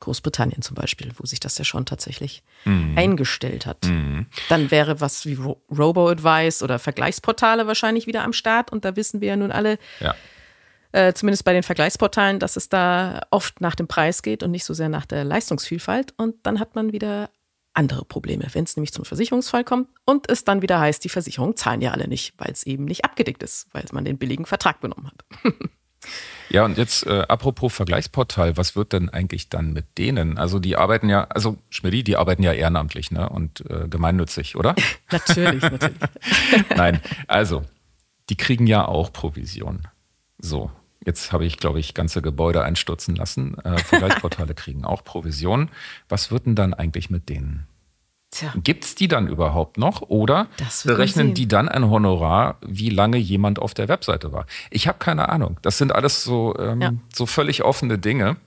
Großbritannien 0.03 0.61
zum 0.61 0.75
Beispiel, 0.75 1.11
wo 1.17 1.25
sich 1.25 1.39
das 1.39 1.57
ja 1.57 1.63
schon 1.65 1.85
tatsächlich 1.85 2.43
Mhm. 2.65 2.97
eingestellt 2.97 3.65
hat. 3.65 3.77
Dann 4.49 4.71
wäre 4.71 5.01
was 5.01 5.25
wie 5.25 5.33
Ro- 5.33 5.61
Robo-Advice 5.75 6.61
oder 6.63 6.77
Vergleichsportale 6.79 7.67
wahrscheinlich 7.67 8.05
wieder 8.07 8.23
am 8.23 8.33
Start. 8.33 8.71
Und 8.71 8.85
da 8.85 8.95
wissen 8.95 9.19
wir 9.21 9.29
ja 9.29 9.35
nun 9.35 9.51
alle, 9.51 9.77
Ja. 9.99 10.15
äh, 10.91 11.13
zumindest 11.13 11.43
bei 11.45 11.53
den 11.53 11.63
Vergleichsportalen, 11.63 12.39
dass 12.39 12.55
es 12.55 12.69
da 12.69 13.21
oft 13.31 13.59
nach 13.61 13.75
dem 13.75 13.87
Preis 13.87 14.21
geht 14.21 14.43
und 14.43 14.51
nicht 14.51 14.65
so 14.65 14.73
sehr 14.73 14.89
nach 14.89 15.05
der 15.05 15.23
Leistungsvielfalt. 15.23 16.13
Und 16.17 16.35
dann 16.45 16.59
hat 16.59 16.75
man 16.75 16.91
wieder 16.93 17.29
andere 17.73 18.05
Probleme, 18.05 18.45
wenn 18.53 18.65
es 18.65 18.75
nämlich 18.75 18.93
zum 18.93 19.03
Versicherungsfall 19.03 19.63
kommt 19.63 19.87
und 20.05 20.29
es 20.29 20.43
dann 20.43 20.61
wieder 20.61 20.79
heißt, 20.79 21.03
die 21.03 21.09
Versicherungen 21.09 21.57
zahlen 21.57 21.81
ja 21.81 21.89
alle 21.91 22.07
nicht, 22.07 22.33
weil 22.37 22.51
es 22.51 22.63
eben 22.67 22.85
nicht 22.85 23.03
abgedeckt 23.03 23.41
ist, 23.41 23.65
weil 23.73 23.83
man 23.93 24.05
den 24.05 24.19
billigen 24.19 24.45
Vertrag 24.45 24.79
benommen 24.79 25.07
hat. 25.07 25.25
Ja, 26.53 26.65
und 26.65 26.77
jetzt 26.77 27.07
äh, 27.07 27.25
apropos 27.27 27.73
Vergleichsportal, 27.73 28.55
was 28.57 28.75
wird 28.75 28.93
denn 28.93 29.09
eigentlich 29.09 29.49
dann 29.49 29.73
mit 29.73 29.97
denen? 29.97 30.37
Also 30.37 30.59
die 30.59 30.77
arbeiten 30.77 31.09
ja, 31.09 31.23
also 31.23 31.57
Schmidti, 31.71 32.03
die 32.03 32.15
arbeiten 32.15 32.43
ja 32.43 32.53
ehrenamtlich 32.53 33.09
ne? 33.09 33.27
und 33.27 33.67
äh, 33.71 33.87
gemeinnützig, 33.87 34.55
oder? 34.55 34.75
natürlich, 35.11 35.63
natürlich. 35.63 35.97
Nein, 36.75 37.01
also 37.27 37.63
die 38.29 38.37
kriegen 38.37 38.67
ja 38.67 38.85
auch 38.85 39.11
Provision. 39.11 39.87
So, 40.37 40.69
jetzt 41.03 41.33
habe 41.33 41.45
ich, 41.45 41.57
glaube 41.57 41.79
ich, 41.79 41.95
ganze 41.95 42.21
Gebäude 42.21 42.63
einstürzen 42.63 43.15
lassen. 43.15 43.57
Äh, 43.63 43.79
Vergleichsportale 43.79 44.53
kriegen 44.55 44.85
auch 44.85 45.03
Provision. 45.03 45.69
Was 46.07 46.29
wird 46.29 46.45
denn 46.45 46.55
dann 46.55 46.75
eigentlich 46.75 47.09
mit 47.09 47.29
denen? 47.29 47.65
Tja, 48.33 48.51
Gibt's 48.55 48.95
die 48.95 49.07
dann 49.07 49.27
überhaupt 49.27 49.77
noch 49.77 50.01
oder 50.01 50.47
berechnen 50.85 51.35
die 51.35 51.47
dann 51.47 51.69
ein 51.69 51.89
Honorar, 51.89 52.57
wie 52.65 52.89
lange 52.89 53.17
jemand 53.17 53.59
auf 53.59 53.73
der 53.75 53.87
Webseite 53.89 54.31
war? 54.33 54.47
Ich 54.71 54.87
habe 54.87 54.97
keine 54.97 55.29
Ahnung. 55.29 55.59
Das 55.61 55.77
sind 55.77 55.93
alles 55.93 56.23
so, 56.23 56.55
ähm, 56.57 56.81
Ja. 56.81 56.93
so 57.13 57.25
völlig 57.27 57.63
offene 57.63 57.99
Dinge. 57.99 58.37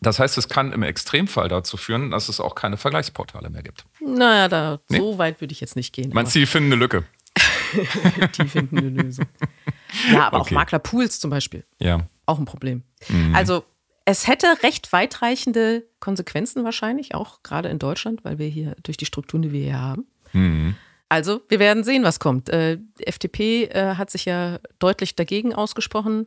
Das 0.00 0.18
heißt, 0.18 0.38
es 0.38 0.48
kann 0.48 0.72
im 0.72 0.82
Extremfall 0.82 1.48
dazu 1.48 1.76
führen, 1.76 2.10
dass 2.10 2.28
es 2.28 2.40
auch 2.40 2.54
keine 2.54 2.76
Vergleichsportale 2.76 3.48
mehr 3.50 3.62
gibt. 3.62 3.84
naja, 4.00 4.48
da, 4.48 4.80
Nee? 4.88 4.98
so 4.98 5.18
weit 5.18 5.40
würde 5.40 5.52
ich 5.52 5.60
jetzt 5.60 5.76
nicht 5.76 5.92
gehen. 5.92 6.10
Meinst 6.12 6.34
du, 6.34 6.40
die 6.40 6.46
finden 6.46 6.72
eine 6.72 6.80
Lücke? 6.80 7.04
die 8.38 8.48
finden 8.48 8.78
eine 8.78 8.88
Lösung. 8.88 9.26
Ja, 10.12 10.26
aber 10.26 10.40
Okay. 10.40 10.54
auch 10.54 10.58
Maklerpools 10.58 11.20
zum 11.20 11.30
Beispiel. 11.30 11.64
Ja. 11.78 12.00
auch 12.26 12.38
ein 12.38 12.44
Problem. 12.44 12.82
Mhm. 13.08 13.34
Also 13.34 13.64
es 14.10 14.26
hätte 14.26 14.62
recht 14.62 14.90
weitreichende 14.94 15.86
Konsequenzen 16.00 16.64
wahrscheinlich, 16.64 17.14
auch 17.14 17.42
gerade 17.42 17.68
in 17.68 17.78
Deutschland, 17.78 18.24
weil 18.24 18.38
wir 18.38 18.48
hier 18.48 18.74
durch 18.82 18.96
die 18.96 19.04
Strukturen, 19.04 19.42
die 19.42 19.52
wir 19.52 19.62
hier 19.62 19.82
haben. 19.82 20.06
Mhm. 20.32 20.76
Also 21.10 21.42
wir 21.48 21.58
werden 21.58 21.84
sehen, 21.84 22.04
was 22.04 22.18
kommt. 22.18 22.48
Äh, 22.48 22.78
die 22.98 23.06
FDP 23.06 23.64
äh, 23.64 23.96
hat 23.96 24.08
sich 24.08 24.24
ja 24.24 24.60
deutlich 24.78 25.14
dagegen 25.14 25.54
ausgesprochen. 25.54 26.26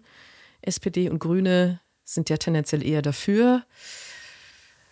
SPD 0.62 1.10
und 1.10 1.18
Grüne 1.18 1.80
sind 2.04 2.30
ja 2.30 2.38
tendenziell 2.38 2.86
eher 2.86 3.02
dafür. 3.02 3.64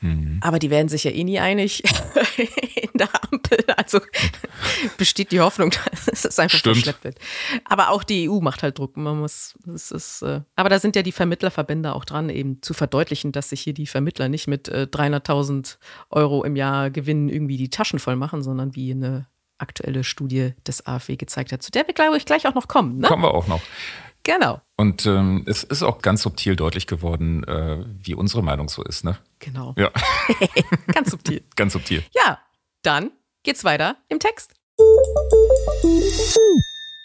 Mhm. 0.01 0.39
Aber 0.41 0.59
die 0.59 0.69
werden 0.69 0.87
sich 0.87 1.03
ja 1.03 1.11
eh 1.11 1.23
nie 1.23 1.39
einig 1.39 1.83
in 2.37 2.89
der 2.93 3.09
Ampel. 3.23 3.59
Also 3.75 3.99
besteht 4.97 5.31
die 5.31 5.39
Hoffnung, 5.39 5.71
dass 6.05 6.25
es 6.25 6.39
einfach 6.39 6.57
Stimmt. 6.57 6.77
verschleppt 6.77 7.03
wird. 7.03 7.19
Aber 7.65 7.89
auch 7.89 8.03
die 8.03 8.29
EU 8.29 8.39
macht 8.39 8.63
halt 8.63 8.77
Druck. 8.77 8.97
Man 8.97 9.19
muss, 9.19 9.57
es 9.73 9.91
ist, 9.91 10.21
äh, 10.21 10.41
aber 10.55 10.69
da 10.69 10.79
sind 10.79 10.95
ja 10.95 11.01
die 11.01 11.11
Vermittlerverbände 11.11 11.93
auch 11.93 12.05
dran, 12.05 12.29
eben 12.29 12.61
zu 12.61 12.73
verdeutlichen, 12.73 13.31
dass 13.31 13.49
sich 13.49 13.61
hier 13.61 13.73
die 13.73 13.87
Vermittler 13.87 14.29
nicht 14.29 14.47
mit 14.47 14.67
äh, 14.69 14.87
300.000 14.89 15.77
Euro 16.09 16.43
im 16.43 16.55
Jahr 16.55 16.89
Gewinn 16.89 17.29
irgendwie 17.29 17.57
die 17.57 17.69
Taschen 17.69 17.99
voll 17.99 18.15
machen, 18.15 18.41
sondern 18.41 18.75
wie 18.75 18.91
eine 18.91 19.27
aktuelle 19.57 20.05
Studie 20.05 20.53
des 20.65 20.85
AfW 20.85 21.17
gezeigt 21.17 21.51
hat, 21.51 21.61
zu 21.61 21.71
der 21.71 21.85
wir, 21.85 21.93
glaube 21.93 22.15
ich, 22.15 22.25
gleich 22.25 22.47
auch 22.47 22.55
noch 22.55 22.69
kommen. 22.69 22.97
Ne? 22.97 23.07
Kommen 23.07 23.23
wir 23.23 23.33
auch 23.33 23.47
noch. 23.47 23.61
Genau, 24.29 24.61
Und 24.77 25.07
ähm, 25.07 25.43
es 25.47 25.63
ist 25.63 25.81
auch 25.81 26.03
ganz 26.03 26.21
subtil 26.21 26.55
deutlich 26.55 26.85
geworden, 26.85 27.43
äh, 27.45 27.83
wie 27.99 28.13
unsere 28.13 28.43
Meinung 28.43 28.69
so 28.69 28.83
ist. 28.83 29.03
Ne? 29.03 29.17
genau. 29.39 29.73
Ja, 29.75 29.89
Ganz 30.93 31.09
subtil. 31.09 31.41
ganz 31.55 31.73
subtil. 31.73 32.03
Ja, 32.13 32.37
dann 32.83 33.09
geht's 33.41 33.63
weiter 33.63 33.95
im 34.07 34.19
Text. 34.19 34.53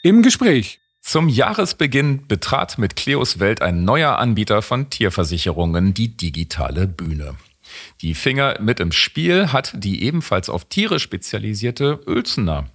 Im 0.03 0.21
Gespräch. 0.21 0.81
Zum 1.01 1.31
Jahresbeginn 1.31 2.27
betrat 2.27 2.77
mit 2.77 2.95
Cleos 2.95 3.39
Welt 3.39 3.63
ein 3.63 3.85
neuer 3.85 4.19
Anbieter 4.19 4.61
von 4.61 4.91
Tierversicherungen 4.91 5.95
die 5.95 6.15
digitale 6.15 6.87
Bühne. 6.87 7.37
Die 8.03 8.13
Finger 8.13 8.61
mit 8.61 8.81
im 8.81 8.93
Spiel 8.93 9.51
hat 9.51 9.73
die 9.75 10.03
ebenfalls 10.03 10.51
auf 10.51 10.67
Tiere 10.67 11.01
spezialisierte 11.01 12.07
Uelzener. 12.07 12.67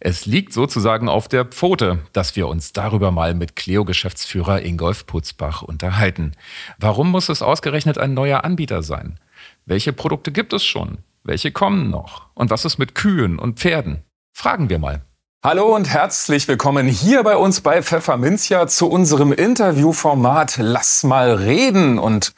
Es 0.00 0.26
liegt 0.26 0.52
sozusagen 0.52 1.08
auf 1.08 1.28
der 1.28 1.44
Pfote, 1.44 2.00
dass 2.12 2.36
wir 2.36 2.48
uns 2.48 2.72
darüber 2.72 3.10
mal 3.10 3.34
mit 3.34 3.56
Cleo-Geschäftsführer 3.56 4.62
Ingolf 4.62 5.06
Putzbach 5.06 5.62
unterhalten. 5.62 6.32
Warum 6.78 7.10
muss 7.10 7.28
es 7.28 7.42
ausgerechnet 7.42 7.98
ein 7.98 8.14
neuer 8.14 8.44
Anbieter 8.44 8.82
sein? 8.82 9.18
Welche 9.66 9.92
Produkte 9.92 10.32
gibt 10.32 10.52
es 10.52 10.64
schon? 10.64 10.98
Welche 11.24 11.52
kommen 11.52 11.90
noch? 11.90 12.26
Und 12.34 12.50
was 12.50 12.64
ist 12.64 12.78
mit 12.78 12.94
Kühen 12.94 13.38
und 13.38 13.58
Pferden? 13.58 14.02
Fragen 14.32 14.68
wir 14.70 14.78
mal. 14.78 15.02
Hallo 15.44 15.74
und 15.74 15.88
herzlich 15.88 16.46
willkommen 16.46 16.86
hier 16.86 17.24
bei 17.24 17.36
uns 17.36 17.62
bei 17.62 17.82
Pfefferminzia 17.82 18.68
zu 18.68 18.88
unserem 18.88 19.32
Interviewformat 19.32 20.58
Lass 20.58 21.02
mal 21.02 21.32
reden. 21.32 21.98
Und 21.98 22.32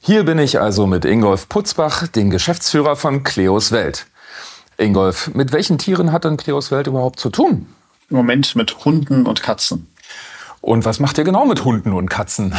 hier 0.00 0.24
bin 0.24 0.38
ich 0.38 0.60
also 0.60 0.86
mit 0.86 1.06
Ingolf 1.06 1.48
Putzbach, 1.48 2.08
dem 2.08 2.28
Geschäftsführer 2.28 2.96
von 2.96 3.22
Cleos 3.22 3.72
Welt. 3.72 4.06
Ingolf, 4.78 5.34
mit 5.34 5.52
welchen 5.52 5.78
Tieren 5.78 6.12
hat 6.12 6.24
denn 6.24 6.36
Cleos 6.36 6.70
Welt 6.70 6.86
überhaupt 6.86 7.20
zu 7.20 7.30
tun? 7.30 7.66
Im 8.10 8.16
Moment 8.16 8.56
mit 8.56 8.84
Hunden 8.84 9.26
und 9.26 9.42
Katzen. 9.42 9.86
Und 10.60 10.84
was 10.84 11.00
macht 11.00 11.18
ihr 11.18 11.24
genau 11.24 11.44
mit 11.44 11.64
Hunden 11.64 11.92
und 11.92 12.08
Katzen? 12.08 12.54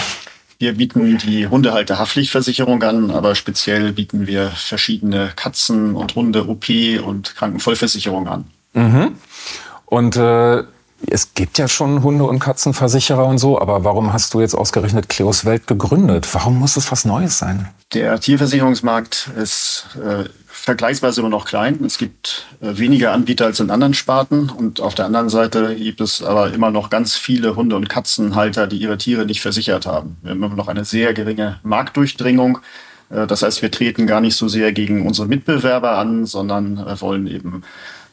Wir 0.59 0.73
bieten 0.73 1.17
die 1.17 1.47
Hundehalterhaftpflichtversicherung 1.47 2.81
an, 2.83 3.11
aber 3.11 3.35
speziell 3.35 3.91
bieten 3.91 4.27
wir 4.27 4.49
verschiedene 4.49 5.31
Katzen- 5.35 5.95
und 5.95 6.15
Hunde-OP- 6.15 7.01
und 7.03 7.35
Krankenvollversicherung 7.35 8.27
an. 8.27 8.45
Mhm. 8.73 9.15
Und 9.85 10.15
äh, 10.15 10.63
es 11.07 11.33
gibt 11.33 11.57
ja 11.57 11.67
schon 11.67 12.03
Hunde- 12.03 12.23
und 12.23 12.39
Katzenversicherer 12.39 13.25
und 13.25 13.37
so, 13.39 13.59
aber 13.59 13.83
warum 13.83 14.13
hast 14.13 14.33
du 14.33 14.41
jetzt 14.41 14.55
ausgerechnet 14.55 15.09
Cleos 15.09 15.45
Welt 15.45 15.67
gegründet? 15.67 16.27
Warum 16.33 16.59
muss 16.59 16.77
es 16.77 16.91
was 16.91 17.05
Neues 17.05 17.37
sein? 17.37 17.67
Der 17.93 18.19
Tierversicherungsmarkt 18.19 19.29
ist 19.35 19.87
äh, 20.01 20.25
vergleichsweise 20.63 21.19
immer 21.19 21.29
noch 21.29 21.43
klein. 21.43 21.83
Es 21.83 21.97
gibt 21.97 22.45
äh, 22.61 22.77
weniger 22.77 23.11
Anbieter 23.11 23.45
als 23.45 23.59
in 23.59 23.69
anderen 23.69 23.93
Sparten 23.93 24.49
und 24.49 24.79
auf 24.79 24.95
der 24.95 25.05
anderen 25.05 25.27
Seite 25.27 25.75
gibt 25.75 25.99
es 25.99 26.23
aber 26.23 26.53
immer 26.53 26.71
noch 26.71 26.89
ganz 26.89 27.17
viele 27.17 27.57
Hunde- 27.57 27.75
und 27.75 27.89
Katzenhalter, 27.89 28.65
die 28.65 28.77
ihre 28.77 28.97
Tiere 28.97 29.25
nicht 29.25 29.41
versichert 29.41 29.85
haben. 29.85 30.15
Wir 30.21 30.31
haben 30.31 30.41
immer 30.41 30.55
noch 30.55 30.69
eine 30.69 30.85
sehr 30.85 31.13
geringe 31.13 31.59
Marktdurchdringung. 31.63 32.59
Äh, 33.09 33.27
das 33.27 33.43
heißt, 33.43 33.61
wir 33.61 33.71
treten 33.71 34.07
gar 34.07 34.21
nicht 34.21 34.37
so 34.37 34.47
sehr 34.47 34.71
gegen 34.71 35.05
unsere 35.05 35.27
Mitbewerber 35.27 35.97
an, 35.97 36.25
sondern 36.25 36.77
äh, 36.77 37.01
wollen 37.01 37.27
eben 37.27 37.63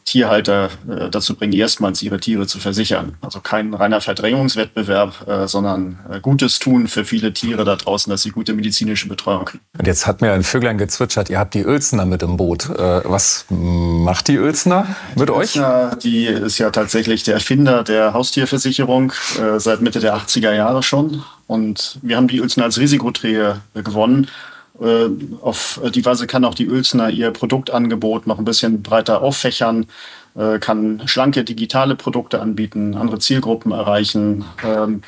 Tierhalter 0.05 0.69
äh, 0.89 1.09
dazu 1.09 1.35
bringen, 1.35 1.53
erstmals 1.53 2.01
ihre 2.01 2.19
Tiere 2.19 2.47
zu 2.47 2.59
versichern. 2.59 3.17
Also 3.21 3.39
kein 3.39 3.73
reiner 3.73 4.01
Verdrängungswettbewerb, 4.01 5.27
äh, 5.27 5.47
sondern 5.47 5.99
äh, 6.11 6.19
Gutes 6.19 6.59
tun 6.59 6.87
für 6.87 7.05
viele 7.05 7.33
Tiere 7.33 7.63
da 7.63 7.75
draußen, 7.75 8.09
dass 8.09 8.23
sie 8.23 8.31
gute 8.31 8.53
medizinische 8.53 9.07
Betreuung 9.07 9.45
kriegen. 9.45 9.63
Und 9.77 9.87
jetzt 9.87 10.07
hat 10.07 10.21
mir 10.21 10.33
ein 10.33 10.43
Vöglein 10.43 10.77
gezwitschert, 10.77 11.29
ihr 11.29 11.39
habt 11.39 11.53
die 11.53 11.65
Uelzner 11.65 12.05
mit 12.05 12.23
im 12.23 12.37
Boot. 12.37 12.69
Äh, 12.69 13.01
was 13.05 13.45
macht 13.49 14.27
die 14.27 14.39
Uelzner 14.39 14.87
mit 15.15 15.29
die 15.29 15.33
euch? 15.33 15.55
Uelzner, 15.55 15.95
die 16.01 16.25
ist 16.25 16.57
ja 16.57 16.71
tatsächlich 16.71 17.23
der 17.23 17.35
Erfinder 17.35 17.83
der 17.83 18.13
Haustierversicherung 18.13 19.13
äh, 19.39 19.59
seit 19.59 19.81
Mitte 19.81 19.99
der 19.99 20.15
80er 20.15 20.53
Jahre 20.53 20.83
schon. 20.83 21.23
Und 21.47 21.99
wir 22.01 22.17
haben 22.17 22.27
die 22.27 22.39
Uelzner 22.39 22.63
als 22.63 22.79
Risikoträger 22.79 23.61
gewonnen 23.73 24.25
äh, 24.25 24.29
auf 25.41 25.79
die 25.93 26.05
Weise 26.05 26.27
kann 26.27 26.43
auch 26.43 26.55
die 26.55 26.69
Uelzner 26.69 27.09
ihr 27.09 27.31
Produktangebot 27.31 28.25
noch 28.25 28.39
ein 28.39 28.45
bisschen 28.45 28.81
breiter 28.81 29.21
auffächern, 29.21 29.85
äh, 30.35 30.59
kann 30.59 31.03
schlanke 31.05 31.43
digitale 31.43 31.95
Produkte 31.95 32.41
anbieten, 32.41 32.95
andere 32.95 33.19
Zielgruppen 33.19 33.71
erreichen. 33.71 34.45
Ähm, 34.63 35.01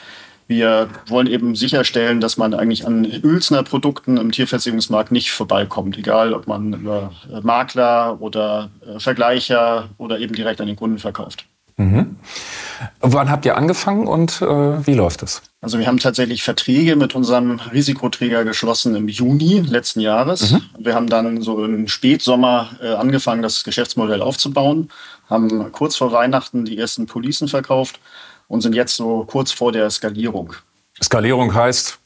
wir 0.48 0.90
wollen 1.08 1.28
eben 1.28 1.56
sicherstellen, 1.56 2.20
dass 2.20 2.38
man 2.38 2.54
eigentlich 2.54 2.86
an 2.86 3.06
Uelzner 3.24 3.64
Produkten 3.64 4.18
im 4.18 4.32
Tierversicherungsmarkt 4.32 5.12
nicht 5.12 5.32
vorbeikommt, 5.32 5.98
egal 5.98 6.34
ob 6.34 6.48
man 6.48 6.74
über 6.74 7.14
Makler 7.42 8.22
oder 8.22 8.70
Vergleicher 8.98 9.90
oder 9.98 10.20
eben 10.20 10.36
direkt 10.36 10.60
an 10.60 10.68
den 10.68 10.76
Kunden 10.76 11.00
verkauft. 11.00 11.46
Mhm. 11.78 12.18
Wann 13.02 13.32
habt 13.32 13.46
ihr 13.46 13.58
angefangen 13.58 14.08
und 14.08 14.42
äh, 14.42 14.86
wie 14.86 14.94
läuft 14.94 15.24
es? 15.24 15.42
Also 15.62 15.80
wir 15.80 15.88
haben 15.88 15.98
tatsächlich 15.98 16.44
Verträge 16.44 16.96
mit 16.96 17.16
unserem 17.16 17.60
Risikoträger 17.72 18.44
geschlossen 18.44 18.96
im 18.96 19.08
Juni 19.08 19.62
letzten 19.62 20.02
Jahres. 20.02 20.52
Mhm. 20.52 20.62
Wir 20.78 20.94
haben 20.94 21.08
dann 21.08 21.42
so 21.42 21.64
im 21.64 21.88
Spätsommer 21.88 22.70
äh, 22.82 22.94
angefangen, 22.94 23.42
das 23.42 23.64
Geschäftsmodell 23.64 24.22
aufzubauen, 24.22 24.90
haben 25.30 25.72
kurz 25.72 25.96
vor 25.96 26.12
Weihnachten 26.12 26.66
die 26.66 26.78
ersten 26.78 27.06
Policen 27.06 27.48
verkauft 27.48 28.00
und 28.48 28.62
sind 28.62 28.76
jetzt 28.76 28.96
so 28.96 29.26
kurz 29.26 29.52
vor 29.52 29.72
der 29.72 29.90
Skalierung. 29.90 30.54
Skalierung 31.02 31.54
heißt? 31.54 32.00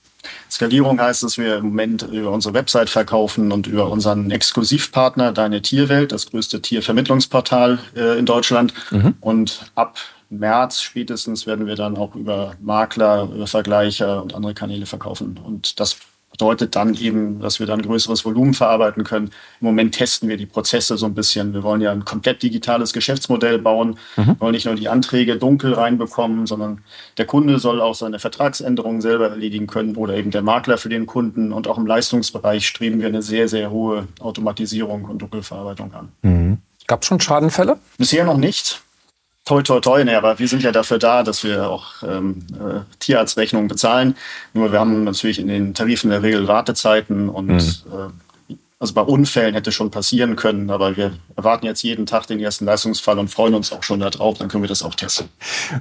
Skalierung 0.50 1.00
heißt, 1.00 1.24
dass 1.24 1.38
wir 1.38 1.58
im 1.58 1.66
Moment 1.66 2.04
über 2.04 2.32
unsere 2.32 2.54
Website 2.54 2.90
verkaufen 2.90 3.52
und 3.52 3.68
über 3.68 3.90
unseren 3.90 4.32
Exklusivpartner 4.32 5.32
Deine 5.32 5.62
Tierwelt, 5.62 6.12
das 6.12 6.28
größte 6.28 6.62
Tiervermittlungsportal 6.62 7.80
äh, 7.96 8.18
in 8.18 8.26
Deutschland. 8.26 8.74
Mhm. 8.92 9.16
Und 9.22 9.72
ab 9.76 9.98
März 10.30 10.82
spätestens 10.82 11.48
werden 11.48 11.68
wir 11.68 11.76
dann 11.76 11.98
auch 11.98 12.16
über 12.16 12.56
Makler, 12.60 13.30
über 13.34 13.48
Vergleicher 13.48 14.22
und 14.22 14.34
andere 14.36 14.54
Kanäle 14.54 14.86
verkaufen. 14.86 15.40
Und 15.44 15.80
das 15.80 15.98
bedeutet 16.38 16.76
dann 16.76 16.94
eben, 16.94 17.40
dass 17.40 17.60
wir 17.60 17.66
dann 17.66 17.82
größeres 17.82 18.24
Volumen 18.24 18.54
verarbeiten 18.54 19.04
können. 19.04 19.32
Im 19.60 19.66
Moment 19.66 19.96
testen 19.96 20.30
wir 20.30 20.38
die 20.38 20.46
Prozesse 20.46 20.96
so 20.96 21.08
ein 21.08 21.16
bisschen. 21.16 21.54
Wir 21.54 21.64
wollen 21.64 21.82
ja 21.82 21.92
ein 21.92 22.06
komplett 22.06 22.44
digitales 22.44 22.94
Geschäftsmodell 22.94 23.58
bauen. 23.58 23.98
Mhm. 24.16 24.28
Wir 24.28 24.40
wollen 24.42 24.52
nicht 24.52 24.68
nur 24.68 24.76
die 24.76 24.88
Anträge 24.88 25.38
dunkel 25.38 25.74
reinbekommen, 25.74 26.46
sondern 26.46 26.84
der 27.18 27.26
Kunde 27.26 27.58
soll 27.58 27.82
auch 27.82 27.96
seine 27.96 28.20
Vertragsänderungen 28.20 29.02
selber 29.02 29.30
erledigen 29.30 29.66
können 29.66 29.96
oder 29.96 30.14
eben 30.14 30.30
der 30.30 30.44
Makler 30.44 30.78
für 30.78 30.90
den 30.90 31.08
Kunden. 31.08 31.52
Und 31.52 31.68
auch 31.68 31.80
im 31.80 31.88
Leistungsbereich 31.88 32.68
streben 32.68 33.02
wir 33.02 33.08
eine 33.08 33.24
sehr, 33.24 33.48
sehr 33.48 33.72
hohe 33.72 34.08
Automatisierung 34.20 35.06
und 35.06 35.20
Dunkelverarbeitung 35.20 35.92
an. 35.94 36.10
Mhm. 36.22 36.58
Gab 36.86 37.02
es 37.02 37.08
schon 37.08 37.20
Schadenfälle? 37.20 37.80
Bisher 37.98 38.24
noch 38.26 38.38
nicht 38.38 38.82
toi, 39.48 39.62
toi, 39.62 39.80
toi. 39.80 40.04
Nee, 40.04 40.16
aber 40.16 40.38
wir 40.40 40.48
sind 40.48 40.62
ja 40.62 40.72
dafür 40.72 41.00
da, 41.00 41.24
dass 41.24 41.44
wir 41.44 41.70
auch 41.70 42.04
ähm, 42.04 42.46
äh, 42.54 42.82
Tierarztrechnungen 43.00 43.68
bezahlen. 43.68 44.16
Nur 44.54 44.72
wir 44.72 44.80
haben 44.80 45.06
natürlich 45.06 45.40
in 45.40 45.48
den 45.48 45.74
Tarifen 45.74 46.08
in 46.08 46.22
der 46.22 46.24
Regel 46.24 46.48
Wartezeiten 46.48 47.30
und 47.30 47.48
mhm. 47.48 47.58
äh, 47.58 48.54
also 48.80 48.94
bei 48.94 49.02
Unfällen 49.02 49.56
hätte 49.56 49.72
schon 49.72 49.90
passieren 49.90 50.36
können, 50.36 50.70
aber 50.70 50.96
wir 50.98 51.14
erwarten 51.36 51.66
jetzt 51.66 51.82
jeden 51.82 52.06
Tag 52.06 52.28
den 52.28 52.40
ersten 52.40 52.66
Leistungsfall 52.66 53.18
und 53.18 53.30
freuen 53.30 53.56
uns 53.56 53.72
auch 53.72 53.82
schon 53.82 54.00
darauf, 54.02 54.38
dann 54.38 54.50
können 54.50 54.62
wir 54.62 54.68
das 54.68 54.84
auch 54.84 54.94
testen. 54.94 55.30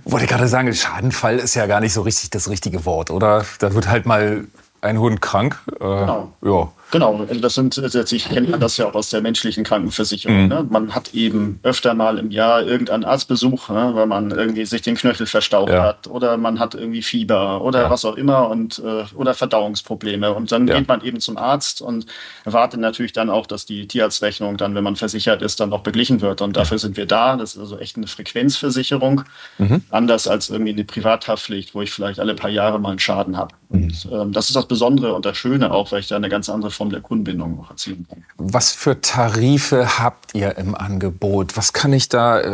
Wollte 0.05 0.27
gerade 0.27 0.49
sagen, 0.49 0.73
Schadenfall 0.73 1.39
ist 1.39 1.55
ja 1.55 1.67
gar 1.67 1.81
nicht 1.81 1.93
so 1.93 2.01
richtig 2.01 2.31
das 2.31 2.49
richtige 2.49 2.87
Wort, 2.87 3.11
oder? 3.11 3.45
Da 3.59 3.75
wird 3.75 3.89
halt 3.89 4.07
mal 4.07 4.47
ein 4.81 4.99
Hund 4.99 5.21
krank. 5.21 5.59
Äh, 5.75 5.79
genau. 5.79 6.33
Ja. 6.41 6.73
Genau, 6.93 7.27
also 7.29 7.41
das 7.41 7.55
sind, 7.55 7.77
ich 8.13 8.29
kenne 8.29 8.59
das 8.59 8.77
ja 8.77 8.87
auch 8.87 8.95
aus 8.95 9.11
der 9.11 9.21
menschlichen 9.21 9.65
Krankenversicherung. 9.65 10.45
Mhm. 10.45 10.49
Ne? 10.49 10.67
Man 10.71 10.95
hat 10.95 11.15
eben 11.15 11.59
öfter 11.65 11.95
mal 11.95 12.19
im 12.19 12.31
Jahr 12.31 12.63
irgendeinen 12.63 13.05
Arztbesuch, 13.05 13.71
ne? 13.71 13.91
weil 13.95 14.07
man 14.07 14.31
irgendwie 14.31 14.65
sich 14.67 14.83
den 14.83 14.95
Knöchel 14.95 15.27
verstaucht 15.27 15.73
ja. 15.73 15.83
hat 15.83 16.07
oder 16.07 16.37
man 16.37 16.61
hat 16.61 16.75
irgendwie 16.75 17.03
Fieber 17.03 17.61
oder 17.63 17.83
ja. 17.83 17.91
was 17.91 18.05
auch 18.05 18.17
immer 18.17 18.49
und 18.49 18.79
äh, 18.79 19.05
oder 19.17 19.35
Verdauungsprobleme. 19.35 20.33
Und 20.33 20.53
dann 20.53 20.69
ja. 20.69 20.79
geht 20.79 20.87
man 20.87 21.03
eben 21.03 21.19
zum 21.19 21.37
Arzt 21.37 21.83
und 21.83 22.07
erwartet 22.45 22.81
natürlich 22.81 23.13
dann 23.13 23.31
auch, 23.31 23.47
dass 23.47 23.67
die 23.67 23.89
Tierarztrechnung 23.89 24.57
dann, 24.57 24.77
wenn 24.77 24.85
man 24.85 24.95
versichert 24.95 25.43
ist, 25.43 25.59
dann 25.59 25.73
auch 25.73 25.81
beglichen 25.81 26.21
wird. 26.21 26.41
Und 26.41 26.57
dafür 26.57 26.79
sind 26.79 26.97
wir 26.97 27.07
da. 27.07 27.37
Das 27.37 27.57
ist 27.57 27.61
also 27.61 27.79
echt 27.79 27.97
eine 27.97 28.07
Frequenzversicherung. 28.07 29.25
Mhm. 29.59 29.83
Anders 29.91 30.29
als 30.29 30.51
irgendwie 30.51 30.73
eine 30.73 30.85
Privathaftpflicht, 30.85 31.75
wo 31.75 31.83
ich 31.83 31.91
vielleicht 31.91 32.21
alle 32.21 32.35
paar 32.35 32.51
Jahre 32.51 32.79
mal 32.79 32.91
einen 32.91 33.01
Schaden 33.01 33.37
habe. 33.37 33.55
Mhm. 33.71 33.83
Und 33.83 34.09
ähm, 34.13 34.33
das 34.33 34.49
ist 34.49 34.55
das 34.55 34.67
Besondere 34.67 35.15
und 35.15 35.27
das 35.27 35.37
Schöne 35.37 35.73
auch, 35.73 35.91
weil 35.91 36.01
ich 36.01 36.09
da 36.09 36.17
eine 36.17 36.29
ganz 36.29 36.49
andere 36.49 36.71
Form 36.77 36.91
der 36.91 37.01
Kundenbindung 37.01 37.61
auch 37.61 37.71
erzielen 37.71 38.07
kann. 38.09 38.25
Was 38.37 38.73
für 38.73 39.01
Tarife 39.01 39.99
habt 39.99 40.35
ihr 40.35 40.57
im 40.59 40.75
Angebot? 40.75 41.57
Was 41.57 41.73
kann 41.73 41.93
ich 41.93 42.09
da, 42.09 42.41
äh, 42.41 42.45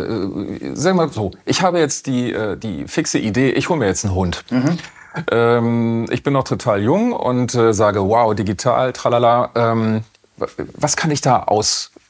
sagen 0.74 0.96
wir 0.96 1.06
mal 1.06 1.12
so, 1.12 1.32
ich 1.44 1.62
habe 1.62 1.78
jetzt 1.78 2.06
die, 2.06 2.32
äh, 2.32 2.56
die 2.56 2.86
fixe 2.86 3.18
Idee, 3.18 3.50
ich 3.50 3.68
hole 3.68 3.78
mir 3.78 3.86
jetzt 3.86 4.04
einen 4.04 4.14
Hund. 4.14 4.44
Mhm. 4.50 4.78
Ähm, 5.30 6.06
ich 6.10 6.22
bin 6.22 6.32
noch 6.32 6.44
total 6.44 6.82
jung 6.82 7.12
und 7.12 7.54
äh, 7.54 7.74
sage, 7.74 8.00
wow, 8.00 8.34
digital, 8.34 8.92
tralala. 8.92 9.50
Ähm, 9.54 10.02
was 10.74 10.96
kann 10.96 11.10
ich 11.10 11.20
da 11.20 11.36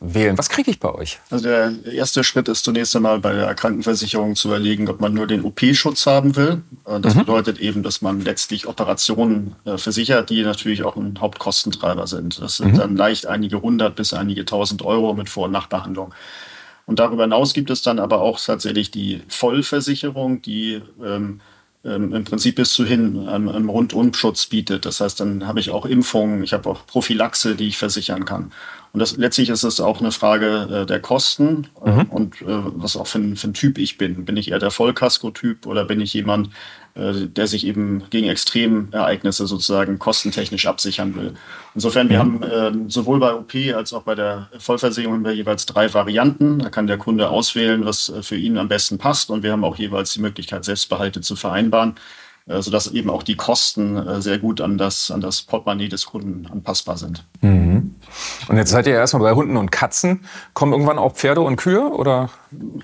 auswählen? 0.03 0.39
Was 0.39 0.49
kriege 0.49 0.71
ich 0.71 0.81
bei 0.81 0.93
euch? 0.93 1.21
Also 1.31 1.45
der 1.45 1.73
erste 1.93 2.25
Schritt 2.25 2.49
ist 2.49 2.65
zunächst 2.65 2.95
einmal 2.97 3.19
bei 3.21 3.33
der 3.33 3.55
Krankenversicherung 3.55 4.37
zu 4.37 4.49
überlegen, 4.49 4.89
ob 4.89 5.01
man 5.01 5.15
nur 5.15 5.27
den 5.27 5.45
OP-Schutz 5.45 6.07
haben 6.07 6.37
will. 6.37 6.63
Äh, 6.87 7.01
das 7.01 7.15
mhm. 7.15 7.21
bedeutet 7.21 7.61
eben, 7.61 7.83
dass 7.83 8.03
man 8.03 8.21
letztlich 8.21 8.67
Operationen 8.67 9.57
äh, 9.65 9.79
versichert, 9.79 10.31
die 10.31 10.43
natürlich 10.43 10.83
auch 10.83 10.97
ein 10.97 11.19
Hauptkostentreiber 11.21 12.07
sind. 12.07 12.41
Das 12.41 12.57
sind 12.57 12.75
mhm. 12.75 12.79
dann 12.79 12.97
leicht 12.97 13.27
einige 13.27 13.63
hundert 13.63 13.97
bis 13.97 14.13
einige 14.13 14.45
tausend 14.45 14.83
Euro 14.83 15.15
mit 15.15 15.29
Vor- 15.29 15.47
und 15.47 15.53
Nachbehandlung. 15.53 16.15
Und 16.85 16.99
darüber 16.99 17.23
hinaus 17.23 17.55
gibt 17.55 17.71
es 17.71 17.83
dann 17.83 17.99
aber 17.99 18.21
auch 18.21 18.41
tatsächlich 18.41 18.91
die 18.91 19.23
Vollversicherung, 19.29 20.43
die 20.43 20.83
ähm, 21.03 21.41
ähm, 21.85 22.15
im 22.15 22.25
Prinzip 22.25 22.57
bis 22.57 22.73
zu 22.73 22.85
hin 22.85 23.29
einen, 23.29 23.49
einen 23.49 23.69
Rundumschutz 23.69 24.47
bietet. 24.47 24.87
Das 24.87 25.01
heißt, 25.01 25.21
dann 25.21 25.47
habe 25.47 25.61
ich 25.61 25.71
auch 25.71 25.85
Impfungen, 25.85 26.45
ich 26.45 26.53
habe 26.53 26.69
auch 26.69 26.87
Prophylaxe, 26.87 27.57
die 27.57 27.69
ich 27.69 27.79
versichern 27.79 28.25
kann. 28.25 28.53
Und 28.93 29.01
das, 29.01 29.17
letztlich 29.17 29.49
ist 29.49 29.63
es 29.63 29.81
auch 29.81 30.01
eine 30.01 30.13
Frage 30.13 30.83
äh, 30.83 30.87
der 30.87 31.01
Kosten 31.01 31.69
äh, 31.85 31.91
mhm. 31.91 32.03
und 32.11 32.43
äh, 32.43 32.47
was 32.47 32.97
auch 32.97 33.07
für 33.07 33.19
ein, 33.19 33.37
für 33.37 33.49
ein 33.49 33.55
Typ 33.55 33.79
ich 33.79 33.99
bin. 33.99 34.25
Bin 34.25 34.37
ich 34.37 34.51
eher 34.51 34.59
der 34.59 34.71
Vollkasko-Typ 34.71 35.67
oder 35.67 35.85
bin 35.85 36.01
ich 36.01 36.13
jemand, 36.13 36.51
der 36.95 37.47
sich 37.47 37.67
eben 37.67 38.03
gegen 38.11 38.29
Extremereignisse 38.29 39.47
sozusagen 39.47 39.99
kostentechnisch 39.99 40.67
absichern 40.67 41.15
will? 41.15 41.35
Insofern, 41.75 42.11
wir 42.11 42.23
mhm. 42.23 42.45
haben 42.45 42.87
äh, 42.87 42.91
sowohl 42.91 43.19
bei 43.19 43.35
OP 43.35 43.55
als 43.75 43.93
auch 43.93 44.03
bei 44.03 44.15
der 44.15 44.49
Vollversicherung 44.59 45.25
jeweils 45.31 45.67
drei 45.67 45.93
Varianten. 45.95 46.59
Da 46.59 46.71
kann 46.71 46.87
der 46.87 46.99
Kunde 46.99 47.31
auswählen, 47.31 47.85
was 47.85 48.09
äh, 48.09 48.23
für 48.23 48.37
ihn 48.37 48.59
am 48.59 48.69
besten 48.69 48.99
passt. 48.99 49.31
Und 49.31 49.43
wir 49.43 49.53
haben 49.53 49.65
auch 49.65 49.77
jeweils 49.77 50.13
die 50.13 50.21
Möglichkeit, 50.21 50.65
Selbstbehalte 50.65 51.21
zu 51.23 51.37
vereinbaren 51.37 51.93
äh, 51.93 52.01
sodass 52.47 52.91
eben 52.93 53.11
auch 53.11 53.23
die 53.23 53.37
Kosten 53.37 54.21
sehr 54.21 54.39
gut 54.39 54.61
an 54.61 54.79
das, 54.79 55.11
an 55.11 55.21
das 55.21 55.43
Portemonnaie 55.43 55.89
des 55.89 56.07
Kunden 56.07 56.47
anpassbar 56.51 56.97
sind. 56.97 57.25
Mhm. 57.41 57.95
Und 58.49 58.57
jetzt 58.57 58.71
seid 58.71 58.87
ihr 58.87 58.95
erstmal 58.95 59.23
bei 59.23 59.35
Hunden 59.35 59.57
und 59.57 59.71
Katzen. 59.71 60.25
Kommen 60.55 60.73
irgendwann 60.73 60.99
auch 60.99 61.15
Pferde 61.15 61.41
und 61.41 61.57
Kühe 61.57 61.89
oder? 61.89 62.31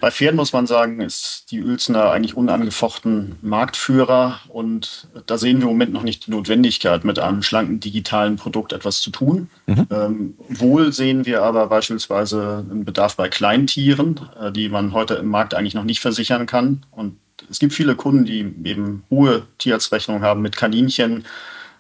Bei 0.01 0.11
Pferden 0.11 0.37
muss 0.37 0.53
man 0.53 0.67
sagen, 0.67 1.01
ist 1.01 1.51
die 1.51 1.63
Uelzner 1.63 2.11
eigentlich 2.11 2.37
unangefochten 2.37 3.37
Marktführer 3.43 4.41
und 4.49 5.09
da 5.27 5.37
sehen 5.37 5.59
wir 5.59 5.65
im 5.65 5.73
Moment 5.73 5.93
noch 5.93 6.03
nicht 6.03 6.27
die 6.27 6.31
Notwendigkeit, 6.31 7.05
mit 7.05 7.19
einem 7.19 7.43
schlanken 7.43 7.81
digitalen 7.81 8.37
Produkt 8.37 8.73
etwas 8.73 9.01
zu 9.01 9.11
tun. 9.11 9.51
Mhm. 9.67 9.87
Ähm, 9.91 10.35
wohl 10.49 10.93
sehen 10.93 11.27
wir 11.27 11.43
aber 11.43 11.67
beispielsweise 11.67 12.65
einen 12.71 12.85
Bedarf 12.85 13.17
bei 13.17 13.29
Kleintieren, 13.29 14.21
äh, 14.41 14.53
die 14.53 14.69
man 14.69 14.93
heute 14.93 15.15
im 15.15 15.29
Markt 15.29 15.55
eigentlich 15.55 15.75
noch 15.75 15.85
nicht 15.85 16.01
versichern 16.01 16.47
kann. 16.47 16.87
Und 16.91 17.19
es 17.51 17.59
gibt 17.59 17.73
viele 17.73 17.97
Kunden, 17.97 18.25
die 18.25 18.41
eben 18.65 19.05
hohe 19.11 19.47
Tierarztrechnungen 19.59 20.23
haben 20.23 20.43
mit 20.43 20.57
Kaninchen 20.57 21.25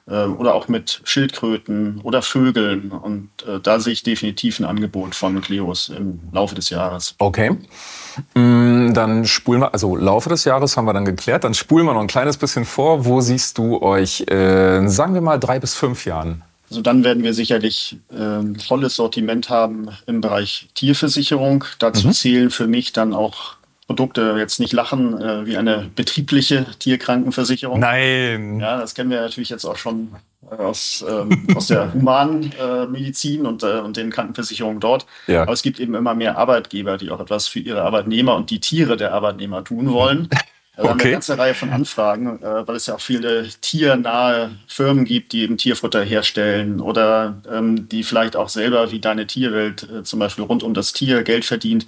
äh, 0.09 0.25
oder 0.25 0.55
auch 0.55 0.68
mit 0.68 1.01
Schildkröten 1.05 2.01
oder 2.03 2.23
Vögeln. 2.23 2.90
Und 2.90 3.31
äh, 3.47 3.61
da 3.61 3.81
sehe 3.81 3.92
ich 3.92 4.03
definitiv 4.03 4.59
ein 4.59 4.64
Angebot 4.64 5.14
von 5.14 5.40
Cleos 5.40 5.88
im 5.88 6.21
Laufe 6.33 6.55
des 6.55 6.71
Jahres. 6.71 7.14
Okay. 7.18 7.57
Mm, 8.35 8.92
dann 8.94 9.27
spulen 9.27 9.61
wir, 9.61 9.73
also 9.73 9.97
Laufe 9.97 10.29
des 10.29 10.44
Jahres 10.44 10.77
haben 10.77 10.87
wir 10.87 10.94
dann 10.94 11.05
geklärt, 11.05 11.44
dann 11.44 11.55
spulen 11.55 11.87
wir 11.87 11.94
noch 11.94 12.01
ein 12.01 12.09
kleines 12.09 12.37
bisschen 12.37 12.64
vor. 12.64 13.05
Wo 13.05 13.21
siehst 13.21 13.59
du 13.59 13.83
euch, 13.83 14.23
äh, 14.29 14.87
sagen 14.88 15.14
wir 15.14 15.21
mal, 15.21 15.38
drei 15.38 15.59
bis 15.61 15.75
fünf 15.75 16.05
Jahren? 16.05 16.42
Also 16.71 16.83
dann 16.83 17.03
werden 17.03 17.23
wir 17.23 17.33
sicherlich 17.33 17.97
ein 18.11 18.59
volles 18.59 18.97
Sortiment 18.97 19.49
haben 19.49 19.88
im 20.07 20.21
Bereich 20.21 20.68
Tierversicherung. 20.75 21.64
Dazu 21.79 22.09
mhm. 22.09 22.12
zählen 22.12 22.51
für 22.51 22.66
mich 22.66 22.92
dann 22.92 23.14
auch 23.14 23.58
Produkte 23.88 24.37
jetzt 24.38 24.61
nicht 24.61 24.74
lachen, 24.74 25.18
äh, 25.18 25.46
wie 25.46 25.57
eine 25.57 25.90
betriebliche 25.96 26.66
Tierkrankenversicherung. 26.79 27.81
Nein. 27.81 28.61
Ja, 28.61 28.79
das 28.79 28.94
kennen 28.94 29.11
wir 29.11 29.22
natürlich 29.22 29.48
jetzt 29.48 29.64
auch 29.64 29.77
schon 29.77 30.11
äh, 30.51 30.55
aus, 30.57 31.03
ähm, 31.09 31.46
aus 31.57 31.68
der 31.68 31.92
humanen 31.94 32.53
äh, 32.61 32.87
Medizin 32.87 33.46
und, 33.46 33.62
äh, 33.62 33.79
und 33.79 33.96
den 33.96 34.11
Krankenversicherungen 34.11 34.79
dort. 34.79 35.07
Ja. 35.27 35.42
Aber 35.42 35.55
es 35.55 35.62
gibt 35.62 35.81
eben 35.81 35.94
immer 35.94 36.14
mehr 36.14 36.37
Arbeitgeber, 36.37 36.98
die 36.98 37.11
auch 37.11 37.18
etwas 37.18 37.48
für 37.48 37.61
ihre 37.61 37.81
Arbeitnehmer 37.81 38.37
und 38.37 38.51
die 38.51 38.61
Tiere 38.61 38.98
der 38.98 39.14
Arbeitnehmer 39.14 39.64
tun 39.64 39.90
wollen. 39.90 40.29
Da 40.79 40.85
okay. 40.85 40.90
haben 40.90 40.98
wir 41.01 41.05
eine 41.07 41.12
ganze 41.14 41.38
Reihe 41.38 41.55
von 41.55 41.70
Anfragen, 41.70 42.40
äh, 42.40 42.68
weil 42.68 42.77
es 42.77 42.87
ja 42.87 42.94
auch 42.94 43.01
viele 43.01 43.48
tiernahe 43.48 44.53
Firmen 44.68 45.05
gibt, 45.07 45.33
die 45.33 45.42
eben 45.42 45.57
Tierfutter 45.57 46.05
herstellen 46.05 46.81
oder 46.81 47.42
ähm, 47.53 47.88
die 47.88 48.05
vielleicht 48.05 48.37
auch 48.37 48.48
selber 48.48 48.92
wie 48.92 49.01
deine 49.01 49.27
Tierwelt 49.27 49.88
äh, 49.90 50.05
zum 50.05 50.20
Beispiel 50.20 50.44
rund 50.44 50.62
um 50.62 50.74
das 50.74 50.92
Tier 50.92 51.24
Geld 51.24 51.44
verdient. 51.44 51.85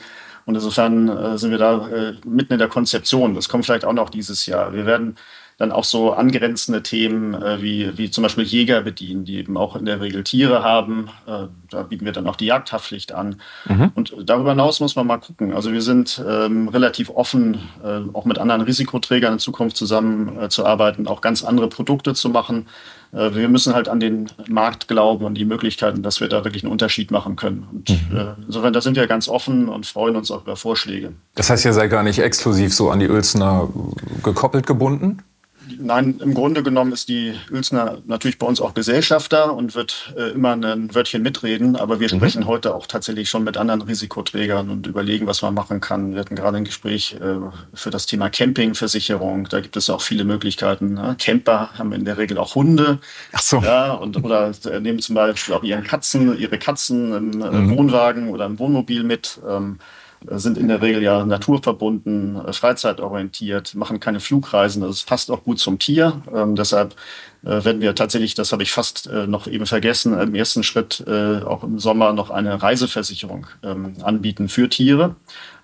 Und 0.51 0.57
insofern 0.57 1.09
äh, 1.09 1.39
sind 1.39 1.53
wir 1.53 1.59
da 1.59 1.87
äh, 1.87 2.15
mitten 2.27 2.55
in 2.55 2.59
der 2.59 2.67
Konzeption. 2.67 3.37
Das 3.37 3.49
kommt 3.49 3.65
vielleicht 3.65 3.85
auch 3.85 3.93
noch 3.93 4.11
dieses 4.11 4.47
Jahr. 4.47 4.73
Wir 4.73 4.85
werden 4.85 5.15
dann 5.61 5.73
auch 5.73 5.85
so 5.85 6.15
angrenzende 6.15 6.83
Themen 6.83 7.35
äh, 7.35 7.61
wie, 7.61 7.99
wie 7.99 8.11
zum 8.11 8.23
Beispiel 8.23 8.45
Jäger 8.45 8.81
bedienen, 8.81 9.27
die 9.27 9.37
eben 9.37 9.59
auch 9.59 9.77
in 9.77 9.85
der 9.85 10.01
Regel 10.01 10.25
Tiere 10.25 10.65
haben. 10.65 11.11
Äh, 11.27 11.49
da 11.71 11.83
bieten 11.83 12.07
wir 12.07 12.13
dann 12.13 12.27
auch 12.27 12.37
die 12.37 12.47
Jagdhaftpflicht 12.47 13.13
an. 13.13 13.43
Mhm. 13.69 13.93
Und 13.95 14.15
darüber 14.25 14.51
hinaus 14.53 14.81
muss 14.81 14.97
man 14.97 15.07
mal 15.07 15.19
gucken. 15.19 15.53
Also 15.53 15.75
wir 15.75 15.83
sind 15.83 16.25
ähm, 16.27 16.69
relativ 16.69 17.11
offen, 17.11 17.59
äh, 17.85 18.01
auch 18.15 18.25
mit 18.25 18.39
anderen 18.39 18.63
Risikoträgern 18.63 19.35
in 19.35 19.39
Zukunft 19.39 19.77
zusammenzuarbeiten, 19.77 21.07
auch 21.07 21.21
ganz 21.21 21.45
andere 21.45 21.69
Produkte 21.69 22.15
zu 22.15 22.31
machen. 22.31 22.67
Äh, 23.13 23.35
wir 23.35 23.51
müssen 23.51 23.75
halt 23.75 23.91
an 23.91 24.01
den 24.01 24.31
Markt 24.49 24.89
glauben 24.89 25.27
und 25.27 25.35
die 25.35 25.45
Möglichkeiten, 25.45 26.03
dass 26.03 26.23
wir 26.23 26.29
da 26.29 26.43
wirklich 26.43 26.65
einen 26.65 26.73
Unterschied 26.73 27.11
machen 27.11 27.37
können. 27.37 27.69
Und 27.71 27.91
mhm. 27.91 28.17
Äh, 28.17 28.35
insofern, 28.47 28.73
da 28.73 28.81
sind 28.81 28.97
wir 28.97 29.07
ganz 29.07 29.29
offen 29.29 29.69
und 29.69 29.85
freuen 29.85 30.17
uns 30.17 30.31
auch 30.31 30.41
über 30.41 30.57
Vorschläge. 30.57 31.13
Das 31.35 31.51
heißt, 31.51 31.67
ihr 31.67 31.75
seid 31.75 31.91
gar 31.91 32.03
nicht 32.03 32.21
exklusiv 32.21 32.75
so 32.75 32.91
an 32.91 32.99
die 32.99 33.11
Uelzner 33.11 33.69
gekoppelt 34.23 34.67
gebunden? 34.67 35.23
Nein, 35.79 36.19
im 36.21 36.35
Grunde 36.35 36.63
genommen 36.63 36.93
ist 36.93 37.09
die 37.09 37.35
Uelzner 37.51 37.99
natürlich 38.07 38.39
bei 38.39 38.47
uns 38.47 38.61
auch 38.61 38.75
Gesellschafter 38.75 39.55
und 39.55 39.75
wird 39.75 40.15
äh, 40.17 40.31
immer 40.31 40.53
ein 40.53 40.95
Wörtchen 40.95 41.23
mitreden. 41.23 41.77
Aber 41.77 42.01
wir 42.01 42.13
mhm. 42.13 42.19
sprechen 42.19 42.47
heute 42.47 42.75
auch 42.75 42.87
tatsächlich 42.87 43.31
schon 43.31 43.45
mit 43.45 43.57
anderen 43.57 43.83
Risikoträgern 43.83 44.71
und 44.71 44.87
überlegen, 44.87 45.27
was 45.27 45.43
man 45.43 45.55
machen 45.55 45.81
kann. 45.81 46.13
Wir 46.13 46.21
hatten 46.21 46.35
gerade 46.35 46.57
ein 46.57 46.65
Gespräch 46.65 47.17
äh, 47.21 47.37
für 47.75 47.91
das 47.91 48.07
Thema 48.07 48.31
Campingversicherung. 48.31 49.49
Da 49.49 49.61
gibt 49.61 49.77
es 49.77 49.91
auch 49.91 50.01
viele 50.01 50.25
Möglichkeiten. 50.25 50.95
Ne? 50.95 51.17
Camper 51.19 51.71
haben 51.79 51.93
in 51.93 52.05
der 52.05 52.19
Regel 52.19 52.39
auch 52.39 52.55
Hunde. 52.55 52.99
Ach 53.33 53.43
so. 53.43 53.61
Ja, 53.61 53.93
und, 53.93 54.23
oder 54.23 54.53
nehmen 54.81 54.99
zum 55.01 55.15
Beispiel 55.15 55.55
auch 55.55 55.63
ihren 55.63 55.85
Katzen, 55.85 56.39
ihre 56.39 56.59
Katzen 56.59 57.13
im 57.15 57.43
äh, 57.43 57.51
mhm. 57.51 57.77
Wohnwagen 57.77 58.29
oder 58.31 58.47
im 58.47 58.59
Wohnmobil 58.59 59.05
mit. 59.05 59.41
Ähm, 59.49 59.79
sind 60.27 60.59
in 60.59 60.69
der 60.69 60.83
Regel 60.83 61.03
ja 61.03 61.25
naturverbunden, 61.25 62.37
äh, 62.37 62.53
freizeitorientiert, 62.53 63.75
machen 63.75 64.01
keine 64.01 64.21
Flugreisen. 64.21 64.83
Das 64.83 65.03
passt 65.03 65.31
auch 65.31 65.45
gut 65.45 65.59
zum 65.59 65.79
Tier. 65.79 66.23
Ähm, 66.35 66.57
deshalb 66.57 66.95
äh, 67.43 67.65
werden 67.65 67.81
wir 67.81 67.95
tatsächlich, 67.95 68.35
das 68.35 68.53
habe 68.53 68.63
ich 68.63 68.73
fast 68.73 69.07
äh, 69.07 69.27
noch 69.27 69.47
eben 69.47 69.67
vergessen, 69.67 70.19
im 70.19 70.35
ersten 70.35 70.63
Schritt 70.63 71.03
äh, 71.07 71.39
auch 71.43 71.65
im 71.65 71.79
Sommer 71.79 72.13
noch 72.13 72.31
eine 72.31 72.63
Reiseversicherung 72.63 73.47
ähm, 73.63 73.95
anbieten 74.03 74.49
für 74.49 74.69
Tiere, 74.69 75.17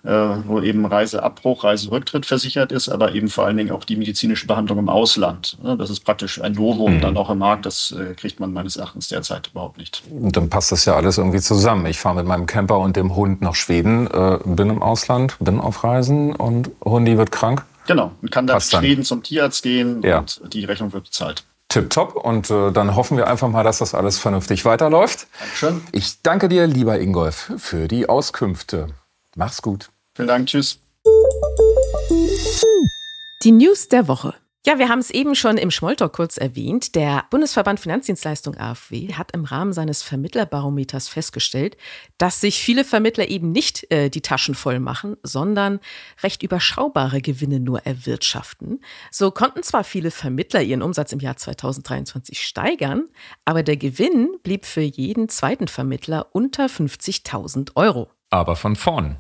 wo 0.06 0.60
eben 0.60 0.86
Reiseabbruch, 0.86 1.64
Reiserücktritt 1.64 2.26
versichert 2.26 2.72
ist, 2.72 2.88
aber 2.88 3.14
eben 3.14 3.28
vor 3.28 3.46
allen 3.46 3.56
Dingen 3.56 3.72
auch 3.72 3.84
die 3.84 3.96
medizinische 3.96 4.46
Behandlung 4.46 4.78
im 4.78 4.88
Ausland. 4.88 5.58
Das 5.78 5.90
ist 5.90 6.00
praktisch 6.00 6.40
ein 6.40 6.52
Novum 6.52 6.96
mhm. 6.96 7.00
dann 7.00 7.16
auch 7.16 7.30
im 7.30 7.38
Markt. 7.38 7.66
Das 7.66 7.92
äh, 7.92 8.14
kriegt 8.14 8.40
man 8.40 8.52
meines 8.52 8.76
Erachtens 8.76 9.08
derzeit 9.08 9.48
überhaupt 9.48 9.78
nicht. 9.78 10.02
Und 10.10 10.36
dann 10.36 10.48
passt 10.48 10.72
das 10.72 10.84
ja 10.84 10.94
alles 10.94 11.18
irgendwie 11.18 11.40
zusammen. 11.40 11.86
Ich 11.86 11.98
fahre 11.98 12.16
mit 12.16 12.26
meinem 12.26 12.46
Camper 12.46 12.78
und 12.78 12.96
dem 12.96 13.16
Hund 13.16 13.42
nach 13.42 13.54
Schweden, 13.54 14.06
äh, 14.10 14.38
bin 14.44 14.70
im 14.70 14.82
Ausland, 14.82 15.36
bin 15.40 15.60
auf 15.60 15.84
Reisen 15.84 16.34
und 16.34 16.70
Hundi 16.84 17.18
wird 17.18 17.32
krank. 17.32 17.64
Genau, 17.86 18.12
man 18.20 18.30
kann 18.30 18.46
dann 18.46 18.56
in 18.56 18.62
Schweden 18.62 19.04
zum 19.04 19.22
Tierarzt 19.22 19.62
gehen 19.62 20.02
ja. 20.02 20.18
und 20.18 20.40
die 20.52 20.64
Rechnung 20.64 20.92
wird 20.92 21.04
bezahlt. 21.04 21.44
Tipptopp. 21.68 22.16
Und 22.16 22.50
äh, 22.50 22.72
dann 22.72 22.96
hoffen 22.96 23.16
wir 23.16 23.26
einfach 23.26 23.48
mal, 23.48 23.64
dass 23.64 23.78
das 23.78 23.94
alles 23.94 24.18
vernünftig 24.18 24.64
weiterläuft. 24.64 25.26
Dankeschön. 25.38 25.82
Ich 25.92 26.22
danke 26.22 26.48
dir, 26.48 26.66
lieber 26.66 26.98
Ingolf, 26.98 27.52
für 27.58 27.88
die 27.88 28.08
Auskünfte. 28.08 28.88
Mach's 29.34 29.62
gut. 29.62 29.90
Vielen 30.16 30.28
Dank. 30.28 30.46
Tschüss. 30.46 30.80
Die 33.42 33.52
News 33.52 33.88
der 33.88 34.08
Woche. 34.08 34.34
Ja, 34.64 34.78
wir 34.80 34.88
haben 34.88 34.98
es 34.98 35.10
eben 35.10 35.36
schon 35.36 35.58
im 35.58 35.70
Schmolltalk 35.70 36.14
kurz 36.14 36.38
erwähnt. 36.38 36.96
Der 36.96 37.24
Bundesverband 37.30 37.78
Finanzdienstleistung 37.78 38.56
AfW 38.56 39.12
hat 39.12 39.32
im 39.32 39.44
Rahmen 39.44 39.74
seines 39.74 40.02
Vermittlerbarometers 40.02 41.08
festgestellt, 41.08 41.76
dass 42.18 42.40
sich 42.40 42.58
viele 42.58 42.84
Vermittler 42.84 43.28
eben 43.28 43.52
nicht 43.52 43.88
äh, 43.92 44.08
die 44.08 44.22
Taschen 44.22 44.56
voll 44.56 44.80
machen, 44.80 45.18
sondern 45.22 45.80
recht 46.22 46.42
überschaubare 46.42 47.20
Gewinne 47.20 47.60
nur 47.60 47.86
erwirtschaften. 47.86 48.80
So 49.12 49.30
konnten 49.30 49.62
zwar 49.62 49.84
viele 49.84 50.10
Vermittler 50.10 50.62
ihren 50.62 50.82
Umsatz 50.82 51.12
im 51.12 51.20
Jahr 51.20 51.36
2023 51.36 52.40
steigern, 52.40 53.04
aber 53.44 53.62
der 53.62 53.76
Gewinn 53.76 54.30
blieb 54.42 54.64
für 54.64 54.80
jeden 54.80 55.28
zweiten 55.28 55.68
Vermittler 55.68 56.28
unter 56.32 56.66
50.000 56.66 57.76
Euro. 57.76 58.10
Aber 58.30 58.56
von 58.56 58.76
vorn. 58.76 59.18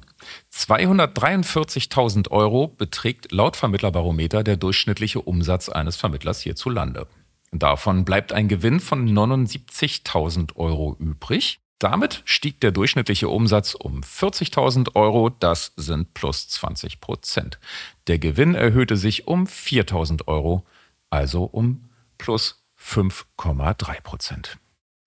243.000 0.52 2.30
Euro 2.30 2.68
beträgt 2.68 3.30
laut 3.32 3.56
Vermittlerbarometer 3.56 4.42
der 4.42 4.56
durchschnittliche 4.56 5.20
Umsatz 5.20 5.68
eines 5.68 5.96
Vermittlers 5.96 6.40
hierzulande. 6.40 7.06
Davon 7.52 8.04
bleibt 8.04 8.32
ein 8.32 8.48
Gewinn 8.48 8.80
von 8.80 9.08
79.000 9.08 10.56
Euro 10.56 10.96
übrig. 10.98 11.60
Damit 11.78 12.22
stieg 12.24 12.60
der 12.60 12.72
durchschnittliche 12.72 13.28
Umsatz 13.28 13.74
um 13.74 14.00
40.000 14.00 14.96
Euro, 14.96 15.28
das 15.28 15.72
sind 15.76 16.14
plus 16.14 16.48
20 16.48 17.00
Prozent. 17.00 17.58
Der 18.06 18.18
Gewinn 18.18 18.54
erhöhte 18.54 18.96
sich 18.96 19.26
um 19.26 19.44
4.000 19.44 20.26
Euro, 20.26 20.64
also 21.10 21.44
um 21.44 21.90
plus 22.16 22.64
5,3 22.80 24.00
Prozent. 24.00 24.58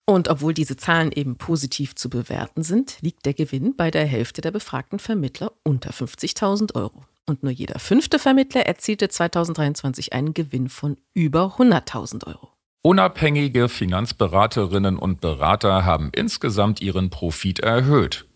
Und 0.06 0.28
obwohl 0.28 0.54
diese 0.54 0.76
Zahlen 0.76 1.12
eben 1.12 1.36
positiv 1.36 1.94
zu 1.94 2.10
bewerten 2.10 2.62
sind, 2.62 2.98
liegt 3.00 3.26
der 3.26 3.34
Gewinn 3.34 3.76
bei 3.76 3.90
der 3.90 4.06
Hälfte 4.06 4.40
der 4.40 4.50
befragten 4.50 4.98
Vermittler 4.98 5.52
unter 5.62 5.90
50.000 5.90 6.74
Euro. 6.74 7.04
Und 7.26 7.42
nur 7.44 7.52
jeder 7.52 7.78
fünfte 7.78 8.18
Vermittler 8.18 8.66
erzielte 8.66 9.08
2023 9.08 10.12
einen 10.12 10.34
Gewinn 10.34 10.68
von 10.68 10.96
über 11.14 11.56
100.000 11.58 12.26
Euro. 12.26 12.48
Unabhängige 12.82 13.68
Finanzberaterinnen 13.68 14.98
und 14.98 15.20
Berater 15.20 15.84
haben 15.84 16.10
insgesamt 16.12 16.80
ihren 16.80 17.10
Profit 17.10 17.60
erhöht. 17.60 18.26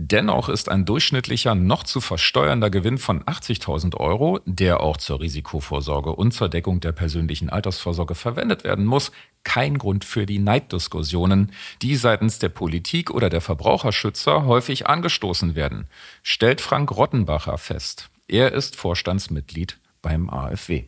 Dennoch 0.00 0.48
ist 0.48 0.68
ein 0.68 0.84
durchschnittlicher 0.84 1.56
noch 1.56 1.82
zu 1.82 2.00
versteuernder 2.00 2.70
Gewinn 2.70 2.98
von 2.98 3.24
80.000 3.24 3.96
Euro, 3.96 4.38
der 4.44 4.78
auch 4.78 4.96
zur 4.96 5.18
Risikovorsorge 5.18 6.14
und 6.14 6.30
zur 6.30 6.48
Deckung 6.48 6.78
der 6.78 6.92
persönlichen 6.92 7.50
Altersvorsorge 7.50 8.14
verwendet 8.14 8.62
werden 8.62 8.84
muss, 8.84 9.10
kein 9.42 9.76
Grund 9.76 10.04
für 10.04 10.24
die 10.24 10.38
Neiddiskussionen, 10.38 11.50
die 11.82 11.96
seitens 11.96 12.38
der 12.38 12.48
Politik 12.48 13.10
oder 13.10 13.28
der 13.28 13.40
Verbraucherschützer 13.40 14.44
häufig 14.44 14.86
angestoßen 14.86 15.56
werden, 15.56 15.88
stellt 16.22 16.60
Frank 16.60 16.96
Rottenbacher 16.96 17.58
fest. 17.58 18.08
Er 18.28 18.52
ist 18.52 18.76
Vorstandsmitglied 18.76 19.80
beim 20.00 20.30
AfW. 20.30 20.84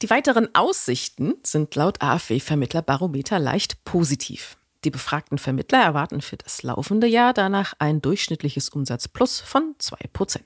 Die 0.00 0.08
weiteren 0.08 0.48
Aussichten 0.54 1.34
sind 1.42 1.74
laut 1.74 2.00
AfW-Vermittler 2.00 2.80
Barometer 2.80 3.38
leicht 3.38 3.84
positiv. 3.84 4.56
Die 4.86 4.90
befragten 4.92 5.36
Vermittler 5.36 5.82
erwarten 5.82 6.20
für 6.20 6.36
das 6.36 6.62
laufende 6.62 7.08
Jahr 7.08 7.34
danach 7.34 7.74
ein 7.80 8.00
durchschnittliches 8.00 8.68
Umsatzplus 8.68 9.40
von 9.40 9.74
2%. 9.80 10.38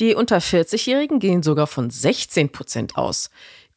Die 0.00 0.14
unter 0.14 0.38
40-Jährigen 0.38 1.18
gehen 1.18 1.42
sogar 1.42 1.66
von 1.66 1.90
16% 1.90 2.94
aus. 2.94 3.28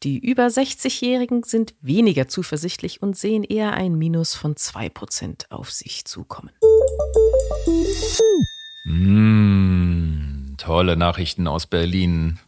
Die 0.03 0.17
über 0.17 0.47
60-Jährigen 0.47 1.43
sind 1.43 1.75
weniger 1.81 2.29
zuversichtlich 2.29 3.01
und 3.01 3.17
sehen 3.17 3.43
eher 3.43 3.73
ein 3.73 3.95
Minus 3.95 4.33
von 4.33 4.55
2% 4.55 5.51
auf 5.51 5.69
sich 5.71 6.05
zukommen. 6.05 6.51
Mmh, 8.85 10.55
tolle 10.55 10.95
Nachrichten 10.95 11.47
aus 11.47 11.67
Berlin. 11.67 12.39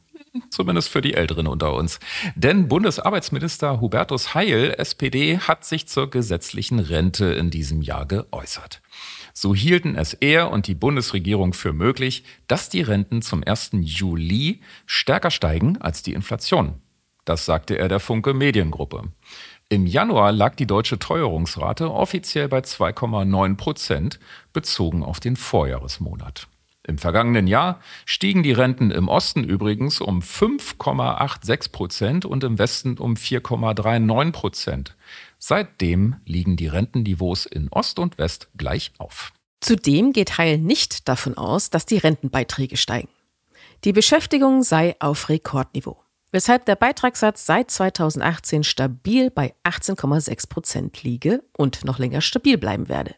Zumindest 0.49 0.89
für 0.89 1.01
die 1.01 1.13
Älteren 1.13 1.47
unter 1.47 1.73
uns. 1.73 1.99
Denn 2.35 2.67
Bundesarbeitsminister 2.67 3.81
Hubertus 3.81 4.33
Heil, 4.33 4.73
SPD, 4.77 5.39
hat 5.39 5.65
sich 5.65 5.87
zur 5.87 6.09
gesetzlichen 6.09 6.79
Rente 6.79 7.25
in 7.25 7.49
diesem 7.49 7.81
Jahr 7.81 8.05
geäußert. 8.05 8.81
So 9.33 9.53
hielten 9.53 9.95
es 9.95 10.13
er 10.13 10.51
und 10.51 10.67
die 10.67 10.75
Bundesregierung 10.75 11.53
für 11.53 11.73
möglich, 11.73 12.23
dass 12.47 12.69
die 12.69 12.81
Renten 12.81 13.21
zum 13.21 13.43
1. 13.45 13.71
Juli 13.81 14.61
stärker 14.85 15.29
steigen 15.29 15.77
als 15.79 16.01
die 16.01 16.13
Inflation. 16.13 16.81
Das 17.23 17.45
sagte 17.45 17.77
er 17.77 17.89
der 17.89 17.99
Funke 17.99 18.33
Mediengruppe. 18.33 19.03
Im 19.69 19.85
Januar 19.85 20.31
lag 20.31 20.55
die 20.55 20.65
deutsche 20.65 20.97
Teuerungsrate 20.97 21.91
offiziell 21.91 22.47
bei 22.47 22.59
2,9 22.59 23.57
Prozent, 23.57 24.19
bezogen 24.53 25.03
auf 25.03 25.19
den 25.19 25.35
Vorjahresmonat. 25.35 26.47
Im 26.87 26.97
vergangenen 26.97 27.47
Jahr 27.47 27.81
stiegen 28.05 28.43
die 28.43 28.53
Renten 28.53 28.91
im 28.91 29.09
Osten 29.09 29.43
übrigens 29.43 29.99
um 29.99 30.21
5,86 30.21 31.71
Prozent 31.73 32.25
und 32.25 32.45
im 32.45 32.57
Westen 32.57 32.97
um 32.97 33.15
4,39 33.15 34.31
Prozent. 34.31 34.95
Seitdem 35.37 36.15
liegen 36.25 36.55
die 36.55 36.67
Rentenniveaus 36.67 37.45
in 37.45 37.67
Ost 37.69 37.99
und 37.99 38.17
West 38.17 38.47
gleich 38.55 38.93
auf. 38.99 39.33
Zudem 39.59 40.13
geht 40.13 40.37
Heil 40.37 40.59
nicht 40.59 41.09
davon 41.09 41.37
aus, 41.37 41.69
dass 41.69 41.85
die 41.85 41.97
Rentenbeiträge 41.97 42.77
steigen. 42.77 43.09
Die 43.83 43.91
Beschäftigung 43.91 44.63
sei 44.63 44.95
auf 44.99 45.27
Rekordniveau, 45.27 46.01
weshalb 46.31 46.65
der 46.65 46.77
Beitragssatz 46.77 47.45
seit 47.45 47.69
2018 47.69 48.63
stabil 48.63 49.29
bei 49.29 49.53
18,6 49.65 50.47
Prozent 50.47 51.03
liege 51.03 51.43
und 51.57 51.83
noch 51.83 51.99
länger 51.99 52.21
stabil 52.21 52.57
bleiben 52.57 52.87
werde. 52.87 53.15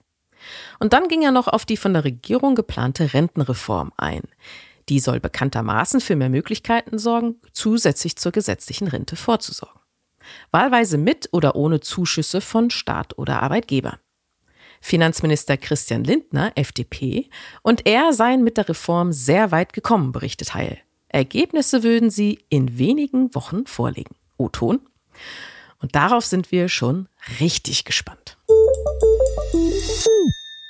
Und 0.80 0.94
dann 0.94 1.08
ging 1.08 1.22
er 1.22 1.32
noch 1.32 1.48
auf 1.48 1.66
die 1.66 1.78
von 1.78 1.94
der 1.94 2.04
Regierung 2.04 2.56
geplante 2.56 3.14
Rentenreform 3.14 3.92
ein. 3.98 4.24
Die 4.90 5.00
soll 5.00 5.20
bekanntermaßen 5.20 6.02
für 6.02 6.16
mehr 6.16 6.30
Möglichkeiten 6.30 6.98
sorgen, 6.98 7.36
zusätzlich 7.54 8.16
zur 8.16 8.32
gesetzlichen 8.32 8.88
Rente 8.88 9.16
vorzusorgen. 9.16 9.80
Wahlweise 10.52 10.98
mit 10.98 11.30
oder 11.32 11.56
ohne 11.56 11.80
Zuschüsse 11.80 12.42
von 12.42 12.70
Staat 12.70 13.18
oder 13.18 13.42
Arbeitgeber. 13.44 14.00
Finanzminister 14.82 15.58
Christian 15.58 16.04
Lindner, 16.04 16.52
FDP, 16.56 17.30
und 17.62 17.86
er 17.86 18.14
seien 18.14 18.44
mit 18.44 18.58
der 18.58 18.70
Reform 18.70 19.12
sehr 19.12 19.52
weit 19.52 19.74
gekommen, 19.74 20.12
berichtet 20.12 20.54
Heil. 20.54 20.80
Ergebnisse 21.10 21.84
würden 21.84 22.10
sie 22.10 22.40
in 22.50 22.78
wenigen 22.78 23.34
Wochen 23.36 23.66
vorlegen. 23.66 24.16
O-Ton. 24.38 24.80
Und 25.80 25.96
darauf 25.96 26.26
sind 26.26 26.52
wir 26.52 26.70
schon 26.70 27.08
richtig 27.40 27.86
gespannt. 27.86 28.38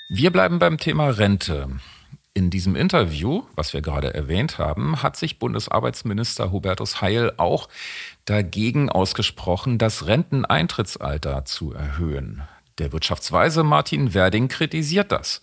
Wir 0.09 0.31
bleiben 0.31 0.59
beim 0.59 0.77
Thema 0.77 1.09
Rente. 1.09 1.67
In 2.33 2.51
diesem 2.51 2.75
Interview, 2.75 3.43
was 3.55 3.73
wir 3.73 3.81
gerade 3.81 4.13
erwähnt 4.13 4.59
haben, 4.59 5.01
hat 5.03 5.17
sich 5.17 5.39
Bundesarbeitsminister 5.39 6.51
Hubertus 6.51 7.01
Heil 7.01 7.33
auch 7.37 7.67
dagegen 8.25 8.89
ausgesprochen, 8.89 9.77
das 9.77 10.05
Renteneintrittsalter 10.05 11.43
zu 11.45 11.73
erhöhen. 11.73 12.43
Der 12.77 12.93
Wirtschaftsweise 12.93 13.63
Martin 13.63 14.13
Werding 14.13 14.47
kritisiert 14.47 15.11
das. 15.11 15.41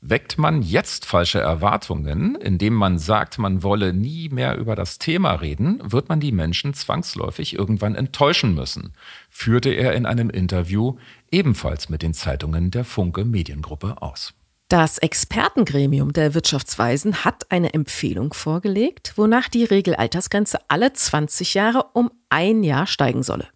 Weckt 0.00 0.38
man 0.38 0.62
jetzt 0.62 1.06
falsche 1.06 1.40
Erwartungen, 1.40 2.34
indem 2.36 2.74
man 2.74 2.98
sagt, 2.98 3.38
man 3.38 3.62
wolle 3.62 3.92
nie 3.92 4.28
mehr 4.28 4.56
über 4.56 4.76
das 4.76 4.98
Thema 4.98 5.32
reden, 5.32 5.80
wird 5.82 6.08
man 6.08 6.20
die 6.20 6.32
Menschen 6.32 6.74
zwangsläufig 6.74 7.54
irgendwann 7.54 7.94
enttäuschen 7.94 8.54
müssen, 8.54 8.92
führte 9.30 9.70
er 9.70 9.94
in 9.94 10.06
einem 10.06 10.30
Interview 10.30 10.96
ebenfalls 11.30 11.88
mit 11.88 12.02
den 12.02 12.14
Zeitungen 12.14 12.70
der 12.70 12.84
Funke 12.84 13.24
Mediengruppe 13.24 14.00
aus. 14.02 14.34
Das 14.68 14.98
Expertengremium 14.98 16.12
der 16.12 16.34
Wirtschaftsweisen 16.34 17.24
hat 17.24 17.52
eine 17.52 17.72
Empfehlung 17.72 18.34
vorgelegt, 18.34 19.12
wonach 19.14 19.48
die 19.48 19.62
Regelaltersgrenze 19.62 20.58
alle 20.68 20.92
20 20.92 21.54
Jahre 21.54 21.84
um 21.92 22.10
ein 22.30 22.64
Jahr 22.64 22.88
steigen 22.88 23.22
solle. 23.22 23.46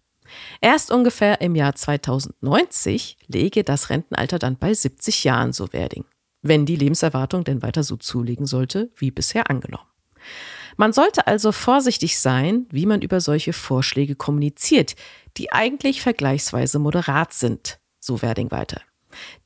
Erst 0.61 0.89
ungefähr 0.89 1.41
im 1.41 1.55
Jahr 1.55 1.75
2090 1.75 3.17
lege 3.27 3.65
das 3.65 3.89
Rentenalter 3.89 4.39
dann 4.39 4.55
bei 4.55 4.73
70 4.73 5.25
Jahren, 5.25 5.51
so 5.51 5.73
Werding, 5.73 6.05
wenn 6.41 6.65
die 6.65 6.75
Lebenserwartung 6.75 7.43
denn 7.43 7.61
weiter 7.61 7.83
so 7.83 7.97
zulegen 7.97 8.45
sollte, 8.45 8.91
wie 8.95 9.11
bisher 9.11 9.49
angenommen. 9.49 9.87
Man 10.77 10.93
sollte 10.93 11.27
also 11.27 11.51
vorsichtig 11.51 12.19
sein, 12.19 12.65
wie 12.71 12.85
man 12.85 13.01
über 13.01 13.19
solche 13.19 13.53
Vorschläge 13.53 14.15
kommuniziert, 14.15 14.95
die 15.37 15.51
eigentlich 15.51 16.01
vergleichsweise 16.01 16.79
moderat 16.79 17.33
sind, 17.33 17.79
so 17.99 18.21
Werding 18.21 18.51
weiter. 18.51 18.81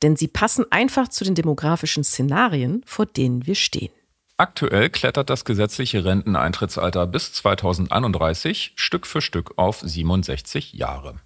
Denn 0.02 0.16
sie 0.16 0.28
passen 0.28 0.64
einfach 0.70 1.08
zu 1.08 1.24
den 1.24 1.34
demografischen 1.34 2.04
Szenarien, 2.04 2.82
vor 2.86 3.06
denen 3.06 3.46
wir 3.46 3.56
stehen. 3.56 3.92
Aktuell 4.38 4.90
klettert 4.90 5.30
das 5.30 5.44
gesetzliche 5.44 6.04
Renteneintrittsalter 6.04 7.06
bis 7.06 7.32
2031 7.32 8.74
Stück 8.76 9.06
für 9.06 9.22
Stück 9.22 9.54
auf 9.56 9.80
67 9.80 10.74
Jahre. 10.74 11.16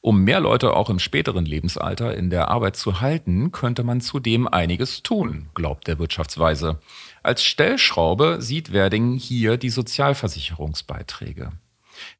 Um 0.00 0.22
mehr 0.22 0.40
Leute 0.40 0.74
auch 0.74 0.90
im 0.90 0.98
späteren 0.98 1.46
Lebensalter 1.46 2.14
in 2.16 2.30
der 2.30 2.48
Arbeit 2.48 2.76
zu 2.76 3.00
halten, 3.00 3.52
könnte 3.52 3.84
man 3.84 4.00
zudem 4.00 4.46
einiges 4.46 5.02
tun, 5.02 5.48
glaubt 5.54 5.86
der 5.86 5.98
Wirtschaftsweise. 5.98 6.78
Als 7.22 7.44
Stellschraube 7.44 8.38
sieht 8.40 8.72
Werding 8.72 9.14
hier 9.14 9.56
die 9.56 9.70
Sozialversicherungsbeiträge. 9.70 11.52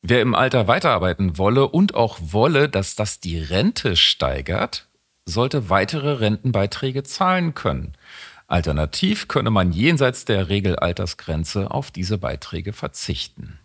Wer 0.02 0.22
im 0.22 0.34
Alter 0.34 0.68
weiterarbeiten 0.68 1.36
wolle 1.38 1.68
und 1.68 1.94
auch 1.94 2.18
wolle, 2.20 2.68
dass 2.68 2.94
das 2.94 3.20
die 3.20 3.38
Rente 3.38 3.96
steigert, 3.96 4.88
sollte 5.26 5.70
weitere 5.70 6.12
Rentenbeiträge 6.12 7.02
zahlen 7.02 7.54
können. 7.54 7.94
Alternativ 8.46 9.26
könne 9.26 9.50
man 9.50 9.72
jenseits 9.72 10.26
der 10.26 10.48
Regelaltersgrenze 10.48 11.70
auf 11.70 11.90
diese 11.90 12.18
Beiträge 12.18 12.72
verzichten. 12.72 13.58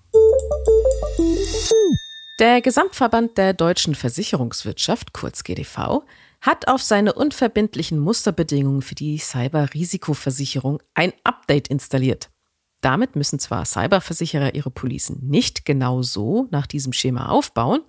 Der 2.39 2.61
Gesamtverband 2.61 3.37
der 3.37 3.51
deutschen 3.51 3.95
Versicherungswirtschaft, 3.95 5.11
kurz 5.11 5.43
GDV, 5.43 6.03
hat 6.39 6.69
auf 6.69 6.81
seine 6.81 7.11
unverbindlichen 7.11 7.99
Musterbedingungen 7.99 8.81
für 8.81 8.95
die 8.95 9.17
Cyber-Risikoversicherung 9.17 10.81
ein 10.93 11.11
Update 11.25 11.67
installiert. 11.67 12.29
Damit 12.79 13.17
müssen 13.17 13.39
zwar 13.39 13.65
Cyberversicherer 13.65 14.55
ihre 14.55 14.71
Policen 14.71 15.19
nicht 15.27 15.65
genau 15.65 16.01
so 16.01 16.47
nach 16.49 16.65
diesem 16.65 16.93
Schema 16.93 17.27
aufbauen, 17.27 17.81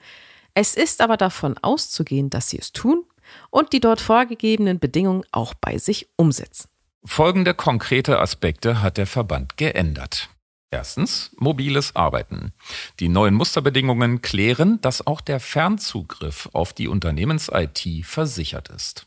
es 0.54 0.74
ist 0.74 1.00
aber 1.00 1.16
davon 1.16 1.56
auszugehen, 1.58 2.28
dass 2.28 2.50
sie 2.50 2.58
es 2.58 2.72
tun 2.72 3.04
und 3.50 3.72
die 3.72 3.78
dort 3.78 4.00
vorgegebenen 4.00 4.80
Bedingungen 4.80 5.22
auch 5.30 5.54
bei 5.54 5.78
sich 5.78 6.08
umsetzen. 6.16 6.68
Folgende 7.04 7.54
konkrete 7.54 8.18
Aspekte 8.18 8.82
hat 8.82 8.96
der 8.96 9.06
Verband 9.06 9.56
geändert. 9.56 10.28
Erstens, 10.72 11.34
mobiles 11.36 11.96
Arbeiten. 11.96 12.52
Die 13.00 13.08
neuen 13.08 13.34
Musterbedingungen 13.34 14.22
klären, 14.22 14.80
dass 14.80 15.04
auch 15.04 15.20
der 15.20 15.40
Fernzugriff 15.40 16.48
auf 16.52 16.72
die 16.72 16.86
Unternehmens-IT 16.86 18.06
versichert 18.06 18.68
ist. 18.68 19.06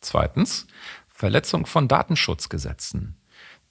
Zweitens, 0.00 0.66
Verletzung 1.08 1.64
von 1.64 1.88
Datenschutzgesetzen. 1.88 3.16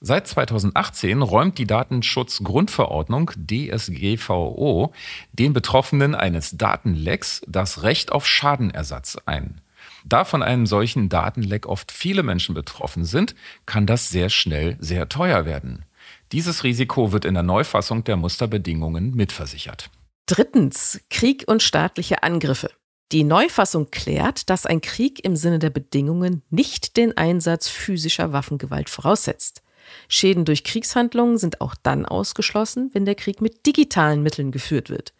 Seit 0.00 0.26
2018 0.26 1.22
räumt 1.22 1.58
die 1.58 1.66
Datenschutzgrundverordnung 1.66 3.30
DSGVO 3.36 4.92
den 5.32 5.52
Betroffenen 5.52 6.16
eines 6.16 6.56
Datenlecks 6.56 7.42
das 7.46 7.82
Recht 7.84 8.10
auf 8.10 8.26
Schadenersatz 8.26 9.16
ein. 9.26 9.60
Da 10.04 10.24
von 10.24 10.42
einem 10.42 10.66
solchen 10.66 11.08
Datenleck 11.08 11.66
oft 11.66 11.92
viele 11.92 12.22
Menschen 12.22 12.54
betroffen 12.54 13.04
sind, 13.04 13.34
kann 13.64 13.86
das 13.86 14.08
sehr 14.08 14.28
schnell 14.28 14.76
sehr 14.80 15.08
teuer 15.08 15.44
werden. 15.44 15.84
Dieses 16.32 16.62
Risiko 16.64 17.12
wird 17.12 17.24
in 17.24 17.34
der 17.34 17.42
Neufassung 17.42 18.04
der 18.04 18.16
Musterbedingungen 18.16 19.14
mitversichert. 19.14 19.90
Drittens, 20.26 21.00
Krieg 21.08 21.44
und 21.46 21.62
staatliche 21.62 22.22
Angriffe. 22.22 22.70
Die 23.12 23.24
Neufassung 23.24 23.90
klärt, 23.90 24.50
dass 24.50 24.66
ein 24.66 24.82
Krieg 24.82 25.24
im 25.24 25.36
Sinne 25.36 25.58
der 25.58 25.70
Bedingungen 25.70 26.42
nicht 26.50 26.98
den 26.98 27.16
Einsatz 27.16 27.68
physischer 27.68 28.34
Waffengewalt 28.34 28.90
voraussetzt. 28.90 29.62
Schäden 30.08 30.44
durch 30.44 30.64
Kriegshandlungen 30.64 31.38
sind 31.38 31.62
auch 31.62 31.74
dann 31.82 32.04
ausgeschlossen, 32.04 32.90
wenn 32.92 33.06
der 33.06 33.14
Krieg 33.14 33.40
mit 33.40 33.64
digitalen 33.64 34.22
Mitteln 34.22 34.52
geführt 34.52 34.90
wird. 34.90 35.14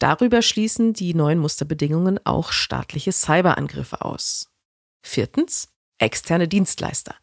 Darüber 0.00 0.42
schließen 0.42 0.92
die 0.92 1.14
neuen 1.14 1.38
Musterbedingungen 1.38 2.18
auch 2.24 2.50
staatliche 2.50 3.12
Cyberangriffe 3.12 4.04
aus. 4.04 4.50
Viertens, 5.02 5.68
externe 5.98 6.48
Dienstleister. 6.48 7.14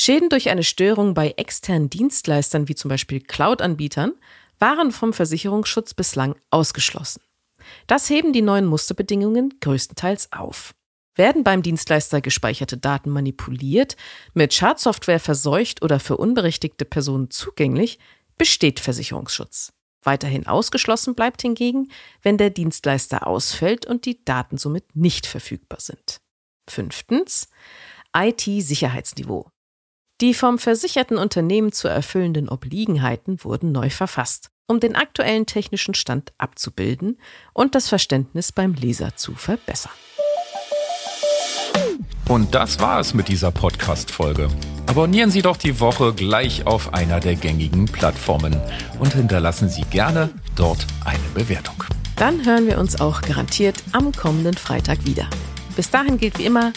Schäden 0.00 0.28
durch 0.28 0.48
eine 0.48 0.62
Störung 0.62 1.12
bei 1.12 1.34
externen 1.36 1.90
Dienstleistern 1.90 2.68
wie 2.68 2.76
zum 2.76 2.88
Beispiel 2.88 3.20
Cloud-Anbietern 3.20 4.12
waren 4.60 4.92
vom 4.92 5.12
Versicherungsschutz 5.12 5.92
bislang 5.92 6.36
ausgeschlossen. 6.50 7.20
Das 7.88 8.08
heben 8.08 8.32
die 8.32 8.40
neuen 8.40 8.64
Musterbedingungen 8.64 9.58
größtenteils 9.60 10.32
auf. 10.32 10.74
Werden 11.16 11.42
beim 11.42 11.62
Dienstleister 11.62 12.20
gespeicherte 12.20 12.78
Daten 12.78 13.10
manipuliert, 13.10 13.96
mit 14.34 14.54
Schadsoftware 14.54 15.18
verseucht 15.18 15.82
oder 15.82 15.98
für 15.98 16.16
unberechtigte 16.16 16.84
Personen 16.84 17.30
zugänglich, 17.30 17.98
besteht 18.36 18.78
Versicherungsschutz. 18.78 19.72
Weiterhin 20.04 20.46
ausgeschlossen 20.46 21.16
bleibt 21.16 21.42
hingegen, 21.42 21.90
wenn 22.22 22.38
der 22.38 22.50
Dienstleister 22.50 23.26
ausfällt 23.26 23.84
und 23.84 24.06
die 24.06 24.24
Daten 24.24 24.58
somit 24.58 24.94
nicht 24.94 25.26
verfügbar 25.26 25.80
sind. 25.80 26.20
Fünftens. 26.68 27.48
IT-Sicherheitsniveau. 28.16 29.50
Die 30.20 30.34
vom 30.34 30.58
versicherten 30.58 31.16
Unternehmen 31.16 31.70
zu 31.70 31.86
erfüllenden 31.86 32.48
Obliegenheiten 32.48 33.44
wurden 33.44 33.70
neu 33.70 33.88
verfasst, 33.88 34.50
um 34.66 34.80
den 34.80 34.96
aktuellen 34.96 35.46
technischen 35.46 35.94
Stand 35.94 36.32
abzubilden 36.38 37.20
und 37.52 37.76
das 37.76 37.88
Verständnis 37.88 38.50
beim 38.50 38.74
Leser 38.74 39.14
zu 39.14 39.36
verbessern. 39.36 39.92
Und 42.26 42.52
das 42.52 42.80
war 42.80 42.98
es 42.98 43.14
mit 43.14 43.28
dieser 43.28 43.52
Podcast-Folge. 43.52 44.48
Abonnieren 44.86 45.30
Sie 45.30 45.40
doch 45.40 45.56
die 45.56 45.78
Woche 45.78 46.12
gleich 46.12 46.66
auf 46.66 46.92
einer 46.92 47.20
der 47.20 47.36
gängigen 47.36 47.86
Plattformen 47.86 48.60
und 48.98 49.14
hinterlassen 49.14 49.68
Sie 49.68 49.82
gerne 49.82 50.30
dort 50.56 50.84
eine 51.04 51.18
Bewertung. 51.32 51.84
Dann 52.16 52.44
hören 52.44 52.66
wir 52.66 52.78
uns 52.78 53.00
auch 53.00 53.20
garantiert 53.22 53.76
am 53.92 54.10
kommenden 54.10 54.54
Freitag 54.54 55.06
wieder. 55.06 55.30
Bis 55.78 55.90
dahin 55.90 56.18
gilt 56.18 56.36
wie 56.40 56.46
immer, 56.46 56.72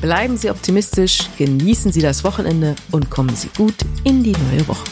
bleiben 0.00 0.36
Sie 0.36 0.48
optimistisch, 0.48 1.18
genießen 1.38 1.90
Sie 1.90 2.00
das 2.00 2.22
Wochenende 2.22 2.76
und 2.92 3.10
kommen 3.10 3.34
Sie 3.34 3.48
gut 3.56 3.74
in 4.04 4.22
die 4.22 4.30
neue 4.30 4.68
Woche. 4.68 4.84